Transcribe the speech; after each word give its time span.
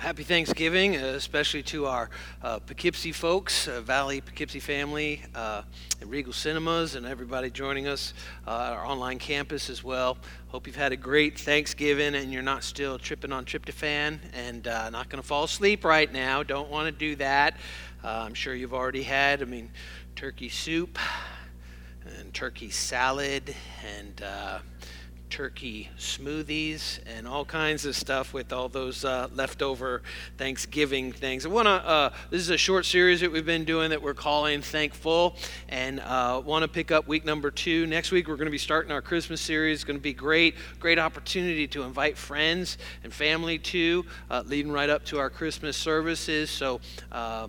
happy 0.00 0.22
Thanksgiving, 0.22 0.96
uh, 0.96 1.12
especially 1.14 1.62
to 1.62 1.84
our 1.84 2.08
uh, 2.42 2.58
Poughkeepsie 2.60 3.12
folks, 3.12 3.68
uh, 3.68 3.82
Valley 3.82 4.22
Poughkeepsie 4.22 4.58
family, 4.58 5.22
uh, 5.34 5.60
at 6.00 6.08
Regal 6.08 6.32
Cinemas, 6.32 6.94
and 6.94 7.04
everybody 7.04 7.50
joining 7.50 7.86
us, 7.86 8.14
uh, 8.46 8.50
our 8.50 8.86
online 8.86 9.18
campus 9.18 9.68
as 9.68 9.84
well. 9.84 10.16
Hope 10.48 10.66
you've 10.66 10.74
had 10.74 10.92
a 10.92 10.96
great 10.96 11.38
Thanksgiving 11.38 12.14
and 12.14 12.32
you're 12.32 12.40
not 12.40 12.64
still 12.64 12.98
tripping 12.98 13.30
on 13.30 13.44
tryptophan 13.44 14.20
and 14.32 14.66
uh, 14.66 14.88
not 14.88 15.10
going 15.10 15.20
to 15.20 15.28
fall 15.28 15.44
asleep 15.44 15.84
right 15.84 16.10
now. 16.10 16.42
Don't 16.42 16.70
want 16.70 16.86
to 16.86 16.92
do 16.92 17.14
that. 17.16 17.58
I'm 18.02 18.32
sure 18.32 18.54
you've 18.54 18.72
already 18.72 19.02
had, 19.02 19.42
I 19.42 19.44
mean, 19.44 19.70
turkey 20.16 20.48
soup 20.48 20.98
and 22.18 22.32
turkey 22.32 22.70
salad 22.70 23.54
and 23.98 24.22
turkey 25.30 25.88
smoothies 25.98 26.98
and 27.06 27.26
all 27.26 27.44
kinds 27.44 27.86
of 27.86 27.94
stuff 27.94 28.34
with 28.34 28.52
all 28.52 28.68
those 28.68 29.04
uh, 29.04 29.28
leftover 29.34 30.02
Thanksgiving 30.36 31.12
things. 31.12 31.46
I 31.46 31.48
want 31.48 31.66
to. 31.66 31.70
Uh, 31.70 32.12
this 32.30 32.40
is 32.40 32.50
a 32.50 32.58
short 32.58 32.84
series 32.84 33.20
that 33.20 33.30
we've 33.30 33.46
been 33.46 33.64
doing 33.64 33.90
that 33.90 34.02
we're 34.02 34.12
calling 34.12 34.60
Thankful, 34.60 35.36
and 35.68 36.00
uh, 36.00 36.42
want 36.44 36.62
to 36.62 36.68
pick 36.68 36.90
up 36.90 37.06
week 37.06 37.24
number 37.24 37.50
two 37.50 37.86
next 37.86 38.10
week. 38.10 38.28
We're 38.28 38.36
going 38.36 38.46
to 38.46 38.52
be 38.52 38.58
starting 38.58 38.92
our 38.92 39.02
Christmas 39.02 39.40
series. 39.40 39.78
It's 39.78 39.84
going 39.84 39.98
to 39.98 40.02
be 40.02 40.12
great, 40.12 40.56
great 40.78 40.98
opportunity 40.98 41.66
to 41.68 41.84
invite 41.84 42.18
friends 42.18 42.76
and 43.04 43.12
family 43.12 43.58
too, 43.58 44.04
uh, 44.30 44.42
leading 44.46 44.72
right 44.72 44.90
up 44.90 45.04
to 45.06 45.18
our 45.18 45.30
Christmas 45.30 45.76
services. 45.76 46.50
So 46.50 46.80
uh, 47.12 47.48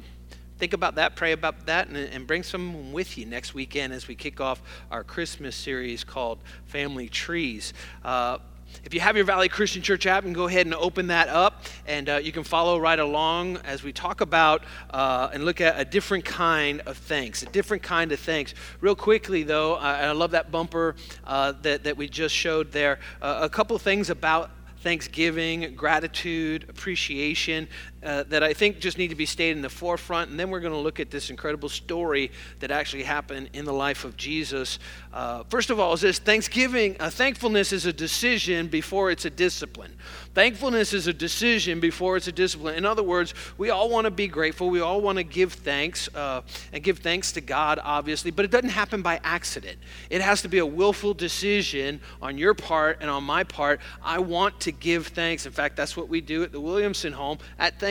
think 0.61 0.73
about 0.73 0.93
that, 0.93 1.15
pray 1.15 1.31
about 1.31 1.65
that, 1.65 1.87
and, 1.87 1.97
and 1.97 2.27
bring 2.27 2.43
someone 2.43 2.93
with 2.93 3.17
you 3.17 3.25
next 3.25 3.55
weekend 3.55 3.91
as 3.91 4.07
we 4.07 4.13
kick 4.13 4.39
off 4.39 4.61
our 4.91 5.03
Christmas 5.03 5.55
series 5.55 6.03
called 6.03 6.37
Family 6.67 7.09
Trees. 7.09 7.73
Uh, 8.05 8.37
if 8.83 8.93
you 8.93 8.99
have 8.99 9.15
your 9.15 9.25
Valley 9.25 9.49
Christian 9.49 9.81
Church 9.81 10.05
app, 10.05 10.23
and 10.23 10.35
go 10.35 10.45
ahead 10.45 10.67
and 10.67 10.75
open 10.75 11.07
that 11.07 11.29
up, 11.29 11.63
and 11.87 12.07
uh, 12.07 12.17
you 12.17 12.31
can 12.31 12.43
follow 12.43 12.79
right 12.79 12.99
along 12.99 13.57
as 13.65 13.81
we 13.81 13.91
talk 13.91 14.21
about 14.21 14.63
uh, 14.91 15.31
and 15.33 15.45
look 15.45 15.61
at 15.61 15.79
a 15.79 15.83
different 15.83 16.25
kind 16.25 16.81
of 16.81 16.95
thanks, 16.95 17.41
a 17.41 17.47
different 17.47 17.81
kind 17.81 18.11
of 18.11 18.19
thanks. 18.19 18.53
Real 18.81 18.95
quickly, 18.95 19.41
though, 19.41 19.77
I 19.77 20.11
love 20.11 20.29
that 20.29 20.51
bumper 20.51 20.95
uh, 21.23 21.53
that, 21.63 21.85
that 21.85 21.97
we 21.97 22.07
just 22.07 22.35
showed 22.35 22.71
there. 22.71 22.99
Uh, 23.19 23.39
a 23.41 23.49
couple 23.49 23.75
things 23.79 24.11
about 24.11 24.51
thanksgiving, 24.81 25.75
gratitude, 25.75 26.65
appreciation 26.67 27.67
uh, 28.03 28.23
that 28.29 28.41
I 28.41 28.53
think 28.53 28.79
just 28.79 28.97
need 28.97 29.09
to 29.09 29.15
be 29.15 29.25
stayed 29.25 29.55
in 29.55 29.61
the 29.61 29.69
forefront. 29.69 30.31
And 30.31 30.39
then 30.39 30.49
we're 30.49 30.59
going 30.59 30.73
to 30.73 30.79
look 30.79 30.99
at 30.99 31.11
this 31.11 31.29
incredible 31.29 31.69
story 31.69 32.31
that 32.59 32.71
actually 32.71 33.03
happened 33.03 33.49
in 33.53 33.65
the 33.65 33.73
life 33.73 34.05
of 34.05 34.17
Jesus. 34.17 34.79
Uh, 35.13 35.43
first 35.49 35.69
of 35.69 35.79
all, 35.79 35.93
is 35.93 36.01
this 36.01 36.17
Thanksgiving, 36.17 36.95
uh, 36.99 37.09
thankfulness 37.09 37.71
is 37.71 37.85
a 37.85 37.93
decision 37.93 38.67
before 38.67 39.11
it's 39.11 39.25
a 39.25 39.29
discipline. 39.29 39.93
Thankfulness 40.33 40.93
is 40.93 41.07
a 41.07 41.13
decision 41.13 41.79
before 41.79 42.17
it's 42.17 42.27
a 42.27 42.31
discipline. 42.31 42.75
In 42.75 42.85
other 42.85 43.03
words, 43.03 43.33
we 43.57 43.69
all 43.69 43.89
want 43.89 44.05
to 44.05 44.11
be 44.11 44.27
grateful. 44.27 44.69
We 44.69 44.79
all 44.79 45.01
want 45.01 45.17
to 45.17 45.23
give 45.23 45.53
thanks 45.53 46.09
uh, 46.15 46.41
and 46.73 46.83
give 46.83 46.99
thanks 46.99 47.31
to 47.33 47.41
God, 47.41 47.79
obviously, 47.83 48.31
but 48.31 48.45
it 48.45 48.51
doesn't 48.51 48.69
happen 48.69 49.01
by 49.01 49.19
accident. 49.23 49.77
It 50.09 50.21
has 50.21 50.41
to 50.41 50.47
be 50.47 50.57
a 50.57 50.65
willful 50.65 51.13
decision 51.13 51.99
on 52.21 52.37
your 52.37 52.53
part 52.53 52.97
and 53.01 53.09
on 53.09 53.23
my 53.23 53.43
part. 53.43 53.79
I 54.01 54.19
want 54.19 54.59
to 54.61 54.71
give 54.71 55.07
thanks. 55.07 55.45
In 55.45 55.51
fact, 55.51 55.75
that's 55.75 55.95
what 55.95 56.09
we 56.09 56.21
do 56.21 56.43
at 56.43 56.51
the 56.51 56.59
Williamson 56.59 57.13
home 57.13 57.37
at 57.59 57.79
Thanksgiving 57.79 57.90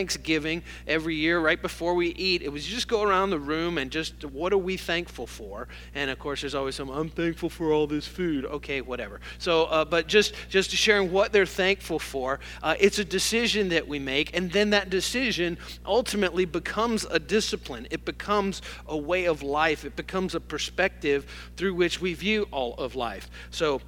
every 0.86 1.16
year, 1.16 1.40
right 1.40 1.60
before 1.60 1.94
we 1.94 2.08
eat. 2.10 2.42
It 2.42 2.52
was 2.52 2.64
just 2.64 2.86
go 2.86 3.02
around 3.02 3.30
the 3.30 3.38
room 3.38 3.78
and 3.78 3.90
just 3.90 4.24
what 4.24 4.52
are 4.52 4.58
we 4.58 4.76
thankful 4.76 5.26
for? 5.26 5.66
And 5.94 6.10
of 6.10 6.18
course, 6.18 6.42
there's 6.42 6.54
always 6.54 6.76
some, 6.76 6.90
I'm 6.90 7.08
thankful 7.08 7.50
for 7.50 7.72
all 7.72 7.86
this 7.86 8.06
food. 8.06 8.44
Okay, 8.44 8.82
whatever. 8.82 9.20
So, 9.38 9.64
uh, 9.64 9.84
but 9.84 10.06
just, 10.06 10.34
just 10.48 10.70
sharing 10.70 11.10
what 11.10 11.32
they're 11.32 11.46
thankful 11.46 11.98
for 11.98 12.20
for. 12.20 12.40
Uh, 12.62 12.74
it's 12.78 12.98
a 12.98 13.04
decision 13.04 13.70
that 13.70 13.88
we 13.88 13.98
make, 13.98 14.36
and 14.36 14.52
then 14.52 14.70
that 14.70 14.90
decision 14.90 15.56
ultimately 15.86 16.44
becomes 16.44 17.06
a 17.06 17.18
discipline. 17.18 17.86
It 17.90 18.04
becomes 18.04 18.60
a 18.86 18.96
way 18.96 19.24
of 19.24 19.42
life, 19.42 19.84
it 19.84 19.96
becomes 19.96 20.34
a 20.34 20.40
perspective 20.40 21.24
through 21.56 21.74
which 21.74 22.00
we 22.00 22.12
view 22.14 22.46
all 22.50 22.74
of 22.74 22.94
life. 22.94 23.30
So, 23.50 23.80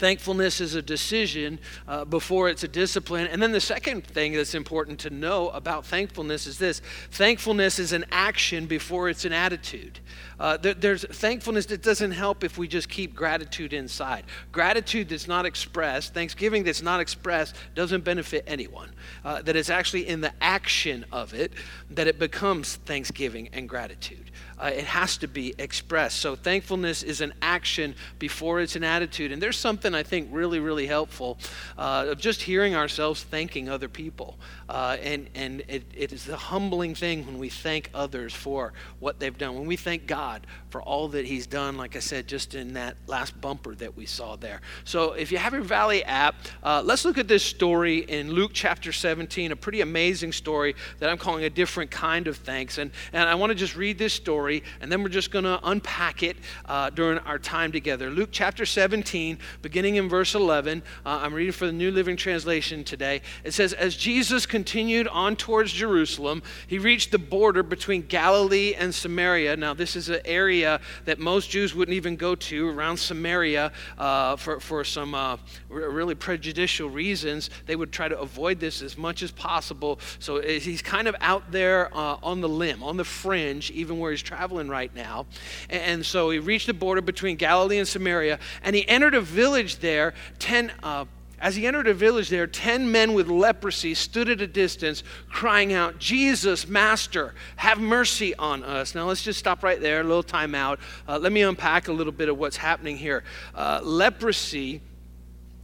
Thankfulness 0.00 0.62
is 0.62 0.76
a 0.76 0.80
decision 0.80 1.58
uh, 1.86 2.06
before 2.06 2.48
it's 2.48 2.64
a 2.64 2.68
discipline. 2.68 3.26
And 3.26 3.42
then 3.42 3.52
the 3.52 3.60
second 3.60 4.06
thing 4.06 4.32
that's 4.32 4.54
important 4.54 4.98
to 5.00 5.10
know 5.10 5.50
about 5.50 5.84
thankfulness 5.84 6.46
is 6.46 6.56
this 6.56 6.80
thankfulness 7.10 7.78
is 7.78 7.92
an 7.92 8.06
action 8.10 8.64
before 8.64 9.10
it's 9.10 9.26
an 9.26 9.34
attitude. 9.34 10.00
Uh, 10.38 10.56
there, 10.56 10.72
there's 10.72 11.04
thankfulness 11.04 11.66
that 11.66 11.82
doesn't 11.82 12.12
help 12.12 12.44
if 12.44 12.56
we 12.56 12.66
just 12.66 12.88
keep 12.88 13.14
gratitude 13.14 13.74
inside. 13.74 14.24
Gratitude 14.52 15.10
that's 15.10 15.28
not 15.28 15.44
expressed, 15.44 16.14
thanksgiving 16.14 16.64
that's 16.64 16.80
not 16.80 16.98
expressed, 17.00 17.54
doesn't 17.74 18.02
benefit 18.02 18.42
anyone. 18.46 18.88
Uh, 19.22 19.42
that 19.42 19.54
it's 19.54 19.68
actually 19.68 20.08
in 20.08 20.22
the 20.22 20.32
action 20.40 21.04
of 21.12 21.34
it 21.34 21.52
that 21.90 22.06
it 22.06 22.18
becomes 22.18 22.76
thanksgiving 22.76 23.50
and 23.52 23.68
gratitude 23.68 24.30
uh, 24.60 24.70
it 24.74 24.84
has 24.84 25.16
to 25.18 25.26
be 25.26 25.54
expressed. 25.58 26.18
So 26.18 26.36
thankfulness 26.36 27.02
is 27.02 27.20
an 27.20 27.32
action 27.40 27.94
before 28.18 28.60
it's 28.60 28.76
an 28.76 28.84
attitude. 28.84 29.32
And 29.32 29.40
there's 29.40 29.58
something 29.58 29.94
I 29.94 30.02
think 30.02 30.28
really, 30.30 30.60
really 30.60 30.86
helpful 30.86 31.38
uh, 31.78 32.06
of 32.08 32.18
just 32.18 32.42
hearing 32.42 32.74
ourselves 32.74 33.22
thanking 33.22 33.68
other 33.68 33.88
people. 33.88 34.38
Uh, 34.68 34.96
and 35.02 35.28
and 35.34 35.62
it, 35.66 35.84
it 35.96 36.12
is 36.12 36.28
a 36.28 36.36
humbling 36.36 36.94
thing 36.94 37.26
when 37.26 37.38
we 37.38 37.48
thank 37.48 37.90
others 37.94 38.34
for 38.34 38.72
what 39.00 39.18
they've 39.18 39.36
done. 39.36 39.54
When 39.54 39.66
we 39.66 39.76
thank 39.76 40.06
God 40.06 40.46
for 40.68 40.82
all 40.82 41.08
that 41.08 41.24
He's 41.24 41.46
done, 41.46 41.76
like 41.76 41.96
I 41.96 42.00
said, 42.00 42.28
just 42.28 42.54
in 42.54 42.74
that 42.74 42.96
last 43.06 43.40
bumper 43.40 43.74
that 43.76 43.96
we 43.96 44.06
saw 44.06 44.36
there. 44.36 44.60
So 44.84 45.12
if 45.14 45.32
you 45.32 45.38
have 45.38 45.54
your 45.54 45.62
Valley 45.62 46.04
app, 46.04 46.34
uh, 46.62 46.82
let's 46.84 47.04
look 47.04 47.18
at 47.18 47.28
this 47.28 47.42
story 47.42 47.98
in 47.98 48.32
Luke 48.32 48.52
chapter 48.54 48.92
17, 48.92 49.52
a 49.52 49.56
pretty 49.56 49.80
amazing 49.80 50.32
story 50.32 50.76
that 50.98 51.08
I'm 51.08 51.18
calling 51.18 51.44
a 51.44 51.50
different 51.50 51.90
kind 51.90 52.26
of 52.26 52.36
thanks. 52.36 52.78
And, 52.78 52.90
and 53.12 53.28
I 53.28 53.34
want 53.34 53.50
to 53.50 53.54
just 53.54 53.76
read 53.76 53.98
this 53.98 54.12
story 54.12 54.49
story, 54.50 54.62
and 54.80 54.90
then 54.90 55.02
we're 55.02 55.08
just 55.08 55.30
going 55.30 55.44
to 55.44 55.60
unpack 55.62 56.22
it 56.22 56.36
uh, 56.66 56.90
during 56.90 57.18
our 57.20 57.38
time 57.38 57.70
together. 57.72 58.10
Luke 58.10 58.30
chapter 58.32 58.66
17, 58.66 59.38
beginning 59.62 59.96
in 59.96 60.08
verse 60.08 60.34
11. 60.34 60.82
Uh, 61.06 61.20
I'm 61.22 61.34
reading 61.34 61.52
for 61.52 61.66
the 61.66 61.72
New 61.72 61.90
Living 61.90 62.16
Translation 62.16 62.82
today. 62.82 63.22
It 63.44 63.52
says, 63.52 63.72
As 63.72 63.96
Jesus 63.96 64.46
continued 64.46 65.06
on 65.08 65.36
towards 65.36 65.72
Jerusalem, 65.72 66.42
he 66.66 66.78
reached 66.78 67.12
the 67.12 67.18
border 67.18 67.62
between 67.62 68.02
Galilee 68.02 68.74
and 68.76 68.94
Samaria. 68.94 69.56
Now, 69.56 69.74
this 69.74 69.94
is 69.94 70.08
an 70.08 70.20
area 70.24 70.80
that 71.04 71.18
most 71.18 71.50
Jews 71.50 71.74
wouldn't 71.74 71.94
even 71.94 72.16
go 72.16 72.34
to 72.34 72.68
around 72.68 72.96
Samaria 72.96 73.72
uh, 73.98 74.36
for, 74.36 74.58
for 74.60 74.84
some 74.84 75.14
uh, 75.14 75.36
really 75.68 76.14
prejudicial 76.14 76.90
reasons. 76.90 77.50
They 77.66 77.76
would 77.76 77.92
try 77.92 78.08
to 78.08 78.18
avoid 78.18 78.58
this 78.58 78.82
as 78.82 78.98
much 78.98 79.22
as 79.22 79.30
possible. 79.30 80.00
So 80.18 80.38
uh, 80.38 80.42
he's 80.42 80.82
kind 80.82 81.06
of 81.06 81.14
out 81.20 81.52
there 81.52 81.94
uh, 81.96 82.16
on 82.22 82.40
the 82.40 82.48
limb, 82.48 82.82
on 82.82 82.96
the 82.96 83.04
fringe, 83.04 83.70
even 83.70 83.98
where 83.98 84.10
he's 84.10 84.22
traveling 84.22 84.39
right 84.40 84.94
now. 84.94 85.26
And 85.68 86.04
so 86.04 86.30
he 86.30 86.38
reached 86.38 86.66
the 86.66 86.74
border 86.74 87.02
between 87.02 87.36
Galilee 87.36 87.78
and 87.78 87.86
Samaria, 87.86 88.38
and 88.62 88.74
he 88.74 88.88
entered 88.88 89.14
a 89.14 89.20
village 89.20 89.78
there. 89.78 90.14
Ten, 90.38 90.72
uh, 90.82 91.04
as 91.40 91.56
he 91.56 91.66
entered 91.66 91.86
a 91.88 91.94
village 91.94 92.28
there, 92.28 92.46
ten 92.46 92.90
men 92.90 93.14
with 93.14 93.28
leprosy 93.28 93.94
stood 93.94 94.28
at 94.28 94.40
a 94.40 94.46
distance, 94.46 95.02
crying 95.30 95.72
out, 95.72 95.98
Jesus, 95.98 96.68
Master, 96.68 97.34
have 97.56 97.78
mercy 97.78 98.34
on 98.36 98.62
us. 98.62 98.94
Now 98.94 99.06
let's 99.06 99.22
just 99.22 99.38
stop 99.38 99.62
right 99.62 99.80
there, 99.80 100.00
a 100.00 100.04
little 100.04 100.22
time 100.22 100.54
out. 100.54 100.80
Uh, 101.08 101.18
let 101.18 101.32
me 101.32 101.42
unpack 101.42 101.88
a 101.88 101.92
little 101.92 102.12
bit 102.12 102.28
of 102.28 102.38
what's 102.38 102.56
happening 102.56 102.96
here. 102.96 103.24
Uh, 103.54 103.80
leprosy 103.82 104.82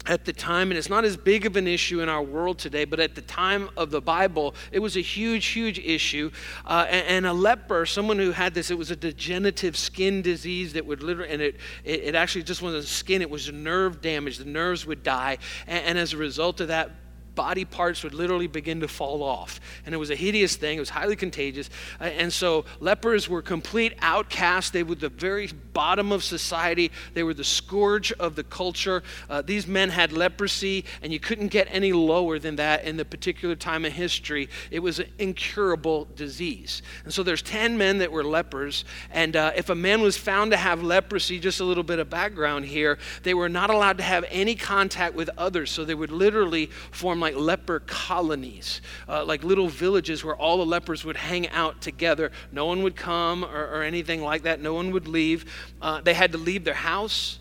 at 0.07 0.25
the 0.25 0.33
time, 0.33 0.71
and 0.71 0.79
it's 0.79 0.89
not 0.89 1.05
as 1.05 1.17
big 1.17 1.47
of 1.47 1.57
an 1.57 1.67
issue 1.67 2.01
in 2.01 2.09
our 2.09 2.23
world 2.23 2.59
today, 2.59 2.85
but 2.85 3.01
at 3.01 3.15
the 3.15 3.23
time 3.23 3.69
of 3.77 3.91
the 3.91 4.01
Bible, 4.01 4.55
it 4.73 4.79
was 4.79 4.97
a 4.97 5.01
huge, 5.01 5.47
huge 5.47 5.79
issue. 5.79 6.31
Uh, 6.65 6.87
and, 6.89 7.07
and, 7.07 7.27
a 7.27 7.33
leper, 7.33 7.87
someone 7.87 8.19
who 8.19 8.31
had 8.31 8.55
this, 8.55 8.71
it 8.71 8.79
was 8.79 8.91
a 8.91 8.97
degenerative 8.97 9.77
skin 9.77 10.23
disease 10.23 10.73
that 10.75 10.87
would 10.87 11.03
literally, 11.03 11.33
and 11.33 11.43
it, 11.43 11.57
it, 11.85 12.01
it 12.05 12.15
actually 12.15 12.43
just 12.43 12.63
wasn't 12.63 12.85
skin, 12.85 13.23
it 13.23 13.31
was 13.31 13.51
nerve 13.53 14.01
damage. 14.01 14.39
The 14.39 14.45
nerves 14.45 14.87
would 14.87 15.03
die. 15.03 15.39
And, 15.67 15.85
and 15.85 15.99
as 15.99 16.13
a 16.13 16.17
result 16.17 16.61
of 16.61 16.69
that, 16.69 16.91
body 17.37 17.65
parts 17.65 18.03
would 18.03 18.15
literally 18.15 18.49
begin 18.49 18.81
to 18.81 18.89
fall 18.89 19.23
off. 19.23 19.61
And 19.85 19.95
it 19.95 19.99
was 19.99 20.11
a 20.11 20.17
hideous 20.17 20.57
thing, 20.57 20.79
it 20.79 20.81
was 20.81 20.91
highly 20.91 21.15
contagious. 21.15 21.71
And 22.01 22.33
so 22.33 22.65
lepers 22.81 23.29
were 23.29 23.43
complete 23.43 23.93
outcasts. 24.01 24.71
They 24.71 24.83
were 24.83 24.97
the 24.97 25.09
very 25.09 25.49
bottom 25.73 26.11
of 26.11 26.25
society, 26.25 26.91
they 27.15 27.23
were 27.23 27.35
the 27.35 27.45
scourge 27.45 28.11
of 28.13 28.35
the 28.35 28.43
culture. 28.43 29.03
Uh, 29.31 29.43
these 29.43 29.67
men 29.67 29.91
had 29.91 30.11
leprosy, 30.11 30.85
and 31.03 31.13
you 31.13 31.21
couldn't 31.21 31.49
get 31.49 31.69
any 31.71 31.93
lower 31.93 32.39
than 32.39 32.57
that 32.57 32.85
in 32.85 32.97
the 32.97 33.05
particular 33.05 33.55
time 33.55 33.85
of 33.85 33.93
history. 33.93 34.49
It 34.71 34.81
was 34.81 34.99
an 34.99 35.09
incurable 35.19 36.09
disease. 36.17 36.83
And 37.05 37.13
so 37.13 37.23
there's 37.23 37.43
10 37.43 37.77
men 37.77 37.99
that 37.99 38.11
were 38.11 38.25
lepers. 38.25 38.85
And 39.11 39.37
uh, 39.37 39.53
if 39.55 39.69
a 39.69 39.75
man 39.75 40.01
was 40.01 40.17
found 40.17 40.51
to 40.53 40.57
have 40.57 40.83
leprosy, 40.83 41.39
just 41.39 41.61
a 41.61 41.65
little 41.65 41.85
bit 41.85 41.99
of 41.99 42.09
background 42.09 42.65
here, 42.65 42.99
they 43.23 43.35
were 43.35 43.51
not 43.51 43.69
allowed 43.69 43.99
to 43.99 44.05
have 44.05 44.25
any 44.31 44.55
contact 44.55 45.15
with 45.15 45.29
others. 45.37 45.71
So 45.71 45.85
they 45.85 45.95
would 45.95 46.11
literally 46.11 46.67
form 46.91 47.21
like 47.27 47.35
leper 47.35 47.81
colonies, 47.81 48.81
uh, 49.09 49.25
like 49.25 49.43
little 49.43 49.67
villages 49.67 50.23
where 50.23 50.37
all 50.37 50.59
the 50.59 50.67
lepers 50.67 51.05
would 51.05 51.17
hang 51.17 51.49
out 51.49 51.81
together. 51.81 52.31
No 52.53 52.67
one 52.67 52.85
would 52.85 52.95
come 52.95 53.45
or, 53.45 53.67
or 53.67 53.83
anything 53.83 54.23
like 54.23 54.43
that, 54.43 54.61
no 54.61 54.75
one 54.75 54.93
would 54.93 55.09
leave. 55.09 55.45
Uh, 55.83 56.01
they 56.01 56.15
had 56.15 56.31
to 56.33 56.39
leave 56.39 56.63
their 56.63 56.75
house, 56.75 57.41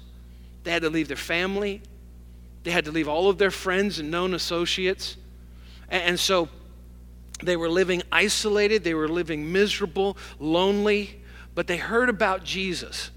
they 0.64 0.72
had 0.72 0.82
to 0.82 0.90
leave 0.90 1.08
their 1.08 1.16
family, 1.18 1.84
they 2.64 2.72
had 2.72 2.86
to 2.86 2.92
leave 2.92 3.08
all 3.08 3.30
of 3.30 3.38
their 3.38 3.52
friends 3.52 4.00
and 4.00 4.10
known 4.10 4.34
associates. 4.34 5.18
and, 5.88 6.04
and 6.04 6.20
so 6.20 6.50
They 7.44 7.58
were 7.58 7.70
living 7.70 8.02
isolated, 8.12 8.84
they 8.84 8.96
were 8.96 9.10
living 9.10 9.52
miserable, 9.52 10.18
lonely, 10.40 11.22
but 11.54 11.68
they 11.68 11.78
heard 11.78 12.10
about 12.10 12.44
Jesus. 12.44 13.12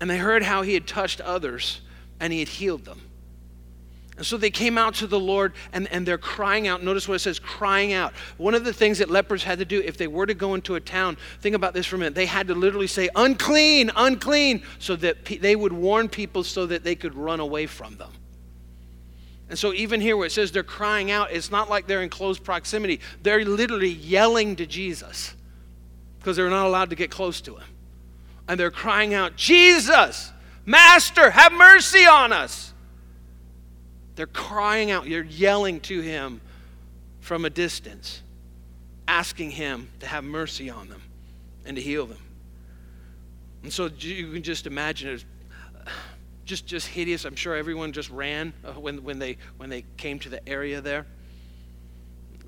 And 0.00 0.10
they 0.10 0.18
heard 0.18 0.42
how 0.42 0.62
he 0.62 0.74
had 0.74 0.86
touched 0.86 1.20
others 1.20 1.80
and 2.20 2.32
he 2.32 2.40
had 2.40 2.48
healed 2.48 2.84
them. 2.84 3.00
And 4.18 4.26
so 4.26 4.36
they 4.36 4.50
came 4.50 4.76
out 4.76 4.96
to 4.96 5.06
the 5.06 5.18
Lord 5.18 5.52
and, 5.72 5.86
and 5.92 6.04
they're 6.04 6.18
crying 6.18 6.66
out. 6.66 6.82
Notice 6.82 7.06
what 7.06 7.14
it 7.14 7.18
says 7.20 7.38
crying 7.38 7.92
out. 7.92 8.12
One 8.36 8.52
of 8.52 8.64
the 8.64 8.72
things 8.72 8.98
that 8.98 9.08
lepers 9.08 9.44
had 9.44 9.60
to 9.60 9.64
do, 9.64 9.80
if 9.80 9.96
they 9.96 10.08
were 10.08 10.26
to 10.26 10.34
go 10.34 10.54
into 10.54 10.74
a 10.74 10.80
town, 10.80 11.16
think 11.40 11.54
about 11.54 11.72
this 11.72 11.86
for 11.86 11.94
a 11.94 12.00
minute, 12.00 12.16
they 12.16 12.26
had 12.26 12.48
to 12.48 12.54
literally 12.56 12.88
say, 12.88 13.08
unclean, 13.14 13.92
unclean, 13.94 14.64
so 14.80 14.96
that 14.96 15.24
pe- 15.24 15.38
they 15.38 15.54
would 15.54 15.72
warn 15.72 16.08
people 16.08 16.42
so 16.42 16.66
that 16.66 16.82
they 16.82 16.96
could 16.96 17.14
run 17.14 17.38
away 17.38 17.66
from 17.66 17.96
them. 17.96 18.10
And 19.48 19.58
so, 19.58 19.72
even 19.72 20.00
here 20.00 20.16
where 20.16 20.26
it 20.26 20.32
says 20.32 20.52
they're 20.52 20.62
crying 20.62 21.10
out, 21.10 21.30
it's 21.30 21.50
not 21.50 21.70
like 21.70 21.86
they're 21.86 22.02
in 22.02 22.10
close 22.10 22.38
proximity. 22.38 23.00
They're 23.22 23.44
literally 23.44 23.88
yelling 23.88 24.56
to 24.56 24.66
Jesus 24.66 25.34
because 26.18 26.36
they're 26.36 26.50
not 26.50 26.66
allowed 26.66 26.90
to 26.90 26.96
get 26.96 27.10
close 27.10 27.40
to 27.42 27.54
him. 27.56 27.68
And 28.48 28.60
they're 28.60 28.70
crying 28.70 29.14
out, 29.14 29.36
Jesus, 29.36 30.32
Master, 30.66 31.30
have 31.30 31.52
mercy 31.52 32.04
on 32.04 32.32
us. 32.32 32.74
They're 34.18 34.26
crying 34.26 34.90
out, 34.90 35.06
you're 35.06 35.22
yelling 35.22 35.78
to 35.82 36.00
him 36.00 36.40
from 37.20 37.44
a 37.44 37.50
distance, 37.50 38.20
asking 39.06 39.52
him 39.52 39.88
to 40.00 40.08
have 40.08 40.24
mercy 40.24 40.68
on 40.68 40.88
them 40.88 41.00
and 41.64 41.76
to 41.76 41.80
heal 41.80 42.04
them. 42.04 42.18
And 43.62 43.72
so 43.72 43.88
you 43.96 44.32
can 44.32 44.42
just 44.42 44.66
imagine 44.66 45.10
it 45.10 45.24
just, 46.44 46.66
just 46.66 46.88
hideous. 46.88 47.26
I'm 47.26 47.36
sure 47.36 47.54
everyone 47.54 47.92
just 47.92 48.10
ran 48.10 48.52
uh, 48.64 48.72
when, 48.72 49.04
when, 49.04 49.20
they, 49.20 49.36
when 49.56 49.70
they 49.70 49.84
came 49.96 50.18
to 50.18 50.28
the 50.28 50.48
area 50.48 50.80
there. 50.80 51.06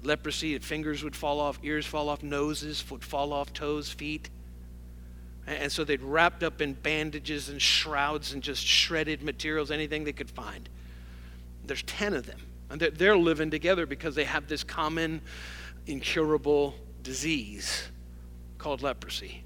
Leprosy, 0.03 0.59
fingers 0.59 1.05
would 1.05 1.15
fall 1.15 1.39
off, 1.39 1.61
ears 1.63 1.87
fall 1.87 2.09
off, 2.09 2.25
noses 2.25 2.85
would 2.91 3.05
fall 3.05 3.33
off, 3.33 3.53
toes, 3.53 3.89
feet. 3.89 4.29
And 5.47 5.71
so 5.71 5.85
they'd 5.85 6.03
wrapped 6.03 6.43
up 6.43 6.61
in 6.61 6.73
bandages 6.73 7.49
and 7.49 7.63
shrouds 7.63 8.33
and 8.33 8.43
just 8.43 8.67
shredded 8.67 9.23
materials, 9.23 9.71
anything 9.71 10.03
they 10.03 10.13
could 10.13 10.31
find. 10.31 10.69
There's 11.71 11.85
10 11.85 12.15
of 12.15 12.27
them. 12.27 12.41
And 12.69 12.81
they're, 12.81 12.91
they're 12.91 13.17
living 13.17 13.49
together 13.49 13.87
because 13.87 14.17
they 14.17 14.25
have 14.25 14.49
this 14.49 14.65
common, 14.65 15.21
incurable 15.87 16.75
disease 17.05 17.87
called 18.59 18.83
leprosy. 18.83 19.45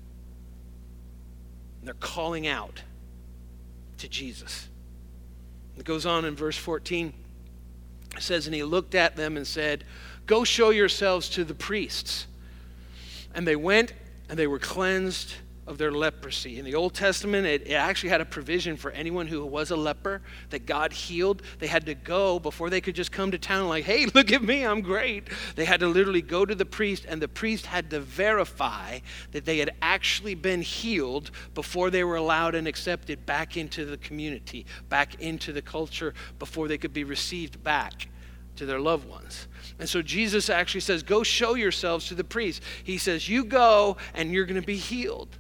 And 1.81 1.87
they're 1.87 1.95
calling 2.01 2.47
out 2.47 2.81
to 3.99 4.09
Jesus. 4.09 4.71
It 5.77 5.85
goes 5.85 6.07
on 6.07 6.25
in 6.25 6.35
verse 6.35 6.57
14. 6.57 7.13
It 8.17 8.23
says, 8.23 8.47
And 8.47 8.55
he 8.55 8.63
looked 8.63 8.95
at 8.95 9.17
them 9.17 9.37
and 9.37 9.47
said, 9.47 9.85
Go 10.25 10.45
show 10.45 10.71
yourselves 10.71 11.29
to 11.29 11.45
the 11.45 11.55
priests. 11.55 12.27
And 13.35 13.47
they 13.47 13.57
went 13.57 13.93
and 14.31 14.39
they 14.39 14.47
were 14.47 14.59
cleansed 14.59 15.35
of 15.67 15.79
their 15.79 15.93
leprosy. 15.93 16.59
In 16.59 16.65
the 16.65 16.75
Old 16.75 16.95
Testament, 16.95 17.47
it, 17.47 17.67
it, 17.67 17.73
actually 17.73 18.11
had 18.11 18.21
a 18.21 18.27
provision 18.27 18.77
for 18.77 18.91
anyone 18.91 19.27
who 19.27 19.45
was 19.47 19.71
a 19.71 19.77
leper 19.77 20.21
that 20.51 20.67
God 20.67 20.93
healed. 20.93 21.43
They 21.59 21.67
had 21.67 21.87
to 21.87 21.95
go 21.95 22.39
before 22.39 22.71
they 22.71 22.81
could 22.81 22.95
just 22.95 23.13
come 23.13 23.31
to 23.31 23.39
town, 23.39 23.69
like, 23.69 23.85
hey, 23.85 24.07
look 24.15 24.33
at 24.33 24.43
me, 24.43 24.65
I'm 24.65 24.83
great. 24.83 25.29
They 25.57 25.65
had 25.65 25.81
to 25.81 25.89
literally 25.89 26.23
go 26.23 26.45
to 26.45 26.55
the 26.55 26.67
priest, 26.67 27.07
and 27.09 27.21
the 27.21 27.29
priest 27.29 27.67
had 27.67 27.91
to 27.91 28.01
verify 28.01 29.01
that 29.33 29.45
they 29.45 29.59
had 29.59 29.71
actually 29.81 30.35
been 30.35 30.63
healed 30.63 31.31
before 31.55 31.91
they 31.91 32.05
were 32.05 32.17
allowed 32.17 32.55
and 32.55 32.69
accepted 32.69 33.25
back 33.25 33.57
into 33.57 33.85
the 33.85 33.97
community, 33.97 34.67
back 34.89 35.21
into 35.21 35.53
the 35.53 35.63
culture, 35.63 36.15
before 36.39 36.69
they 36.69 36.79
could 36.79 36.93
be 36.93 37.05
received 37.05 37.63
back 37.63 38.09
to 38.57 38.67
their 38.67 38.81
loved 38.81 39.09
ones. 39.09 39.49
And 39.79 39.89
so 39.89 40.03
Jesus 40.03 40.49
actually 40.49 40.81
says, 40.81 41.03
Go 41.03 41.23
show 41.23 41.55
yourselves 41.55 42.07
to 42.09 42.15
the 42.15 42.25
priest. 42.25 42.63
He 42.85 42.99
says, 42.99 43.29
You 43.29 43.45
go 43.45 43.97
and 44.15 44.31
you're 44.31 44.45
going 44.45 44.61
to 44.61 44.67
be 44.67 44.77
healed. 44.77 45.39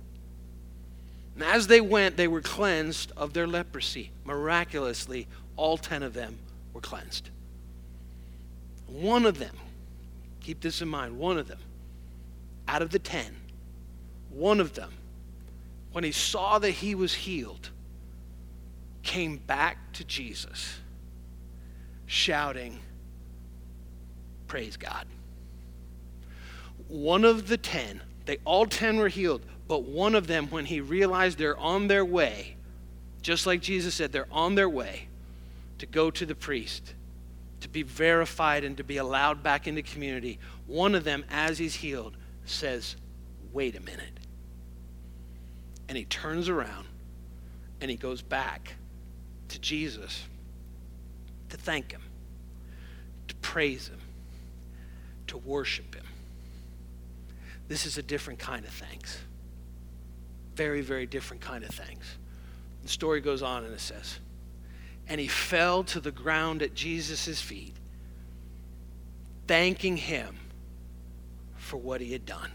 And 1.34 1.42
as 1.42 1.66
they 1.66 1.80
went, 1.80 2.16
they 2.16 2.28
were 2.28 2.40
cleansed 2.40 3.12
of 3.16 3.32
their 3.32 3.46
leprosy. 3.46 4.10
Miraculously, 4.24 5.26
all 5.56 5.76
ten 5.76 6.02
of 6.02 6.14
them 6.14 6.38
were 6.72 6.80
cleansed. 6.80 7.30
One 8.86 9.26
of 9.26 9.38
them, 9.38 9.56
keep 10.40 10.60
this 10.60 10.80
in 10.80 10.88
mind, 10.88 11.18
one 11.18 11.38
of 11.38 11.48
them, 11.48 11.58
out 12.68 12.82
of 12.82 12.90
the 12.90 12.98
ten, 12.98 13.34
one 14.30 14.60
of 14.60 14.74
them, 14.74 14.92
when 15.92 16.04
he 16.04 16.12
saw 16.12 16.58
that 16.58 16.70
he 16.70 16.94
was 16.94 17.14
healed, 17.14 17.70
came 19.02 19.36
back 19.36 19.92
to 19.94 20.04
Jesus, 20.04 20.78
shouting, 22.06 22.80
Praise 24.46 24.76
God. 24.76 25.06
One 26.86 27.24
of 27.24 27.48
the 27.48 27.56
ten, 27.56 28.02
they 28.24 28.38
all 28.44 28.66
ten 28.66 28.96
were 28.98 29.08
healed. 29.08 29.42
But 29.74 29.86
one 29.86 30.14
of 30.14 30.28
them, 30.28 30.46
when 30.50 30.66
he 30.66 30.80
realized 30.80 31.36
they're 31.36 31.58
on 31.58 31.88
their 31.88 32.04
way, 32.04 32.54
just 33.22 33.44
like 33.44 33.60
Jesus 33.60 33.96
said, 33.96 34.12
they're 34.12 34.28
on 34.30 34.54
their 34.54 34.68
way 34.68 35.08
to 35.78 35.86
go 35.86 36.12
to 36.12 36.24
the 36.24 36.36
priest, 36.36 36.94
to 37.60 37.68
be 37.68 37.82
verified 37.82 38.62
and 38.62 38.76
to 38.76 38.84
be 38.84 38.98
allowed 38.98 39.42
back 39.42 39.66
into 39.66 39.82
community. 39.82 40.38
One 40.68 40.94
of 40.94 41.02
them, 41.02 41.24
as 41.28 41.58
he's 41.58 41.74
healed, 41.74 42.16
says, 42.44 42.94
Wait 43.52 43.74
a 43.74 43.80
minute. 43.80 44.20
And 45.88 45.98
he 45.98 46.04
turns 46.04 46.48
around 46.48 46.86
and 47.80 47.90
he 47.90 47.96
goes 47.96 48.22
back 48.22 48.76
to 49.48 49.58
Jesus 49.58 50.22
to 51.48 51.56
thank 51.56 51.90
him, 51.90 52.02
to 53.26 53.34
praise 53.34 53.88
him, 53.88 53.98
to 55.26 55.36
worship 55.36 55.96
him. 55.96 56.06
This 57.66 57.86
is 57.86 57.98
a 57.98 58.02
different 58.04 58.38
kind 58.38 58.64
of 58.64 58.70
thanks 58.70 59.18
very, 60.56 60.80
very 60.80 61.06
different 61.06 61.42
kind 61.42 61.64
of 61.64 61.70
things. 61.70 62.04
The 62.82 62.88
story 62.88 63.20
goes 63.20 63.42
on 63.42 63.64
and 63.64 63.72
it 63.72 63.80
says, 63.80 64.18
And 65.08 65.20
he 65.20 65.28
fell 65.28 65.84
to 65.84 66.00
the 66.00 66.10
ground 66.10 66.62
at 66.62 66.74
Jesus' 66.74 67.40
feet, 67.40 67.74
thanking 69.46 69.96
him 69.96 70.36
for 71.56 71.76
what 71.76 72.00
he 72.00 72.12
had 72.12 72.26
done. 72.26 72.52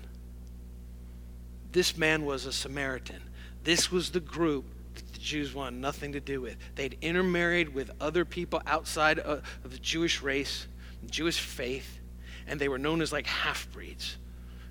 This 1.71 1.97
man 1.97 2.25
was 2.25 2.45
a 2.45 2.53
Samaritan. 2.53 3.21
This 3.63 3.91
was 3.91 4.11
the 4.11 4.19
group 4.19 4.65
that 4.95 5.13
the 5.13 5.19
Jews 5.19 5.53
wanted 5.53 5.79
nothing 5.79 6.13
to 6.13 6.19
do 6.19 6.41
with. 6.41 6.57
They'd 6.75 6.97
intermarried 7.01 7.73
with 7.73 7.91
other 7.99 8.25
people 8.25 8.61
outside 8.65 9.19
of 9.19 9.43
the 9.63 9.77
Jewish 9.77 10.21
race, 10.21 10.67
the 11.03 11.09
Jewish 11.09 11.39
faith, 11.39 11.99
and 12.47 12.59
they 12.59 12.69
were 12.69 12.79
known 12.79 13.01
as 13.01 13.11
like 13.11 13.27
half 13.27 13.71
breeds. 13.71 14.18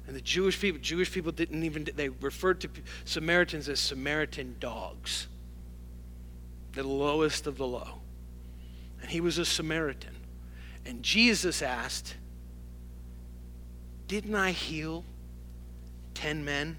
And 0.08 0.16
the 0.16 0.22
Jewish 0.22 0.58
people, 0.58 0.80
Jewish 0.80 1.12
people 1.12 1.32
didn't 1.32 1.62
even, 1.62 1.86
they 1.94 2.08
referred 2.08 2.62
to 2.62 2.70
Samaritans 3.04 3.68
as 3.68 3.78
Samaritan 3.78 4.56
dogs, 4.58 5.28
the 6.72 6.82
lowest 6.82 7.46
of 7.46 7.58
the 7.58 7.66
low. 7.66 8.00
And 9.02 9.10
he 9.10 9.20
was 9.20 9.36
a 9.36 9.44
Samaritan. 9.44 10.16
And 10.86 11.02
Jesus 11.02 11.60
asked, 11.60 12.16
Didn't 14.06 14.34
I 14.34 14.52
heal 14.52 15.04
10 16.14 16.42
men? 16.42 16.78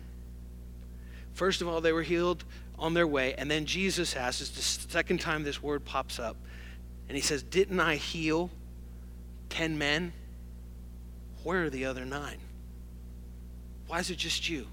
First 1.36 1.62
of 1.62 1.68
all, 1.68 1.82
they 1.82 1.94
were 1.94 2.02
healed 2.02 2.44
on 2.80 2.96
their 2.96 3.08
way. 3.08 3.36
And 3.36 3.50
then 3.50 3.68
Jesus 3.68 4.16
asked, 4.16 4.42
it's 4.42 4.78
the 4.78 4.92
second 4.92 5.22
time 5.22 5.44
this 5.44 5.62
word 5.62 5.86
pops 5.86 6.18
up. 6.18 6.36
And 7.08 7.16
he 7.16 7.22
says, 7.22 7.44
Didn't 7.44 7.80
I 7.80 7.98
heal 7.98 8.50
10 9.50 9.78
men? 9.78 10.14
Where 11.44 11.66
are 11.66 11.70
the 11.70 11.86
other 11.86 12.06
nine? 12.06 12.40
Why 13.90 13.98
is 13.98 14.12
it 14.12 14.18
just 14.18 14.48
you 14.48 14.68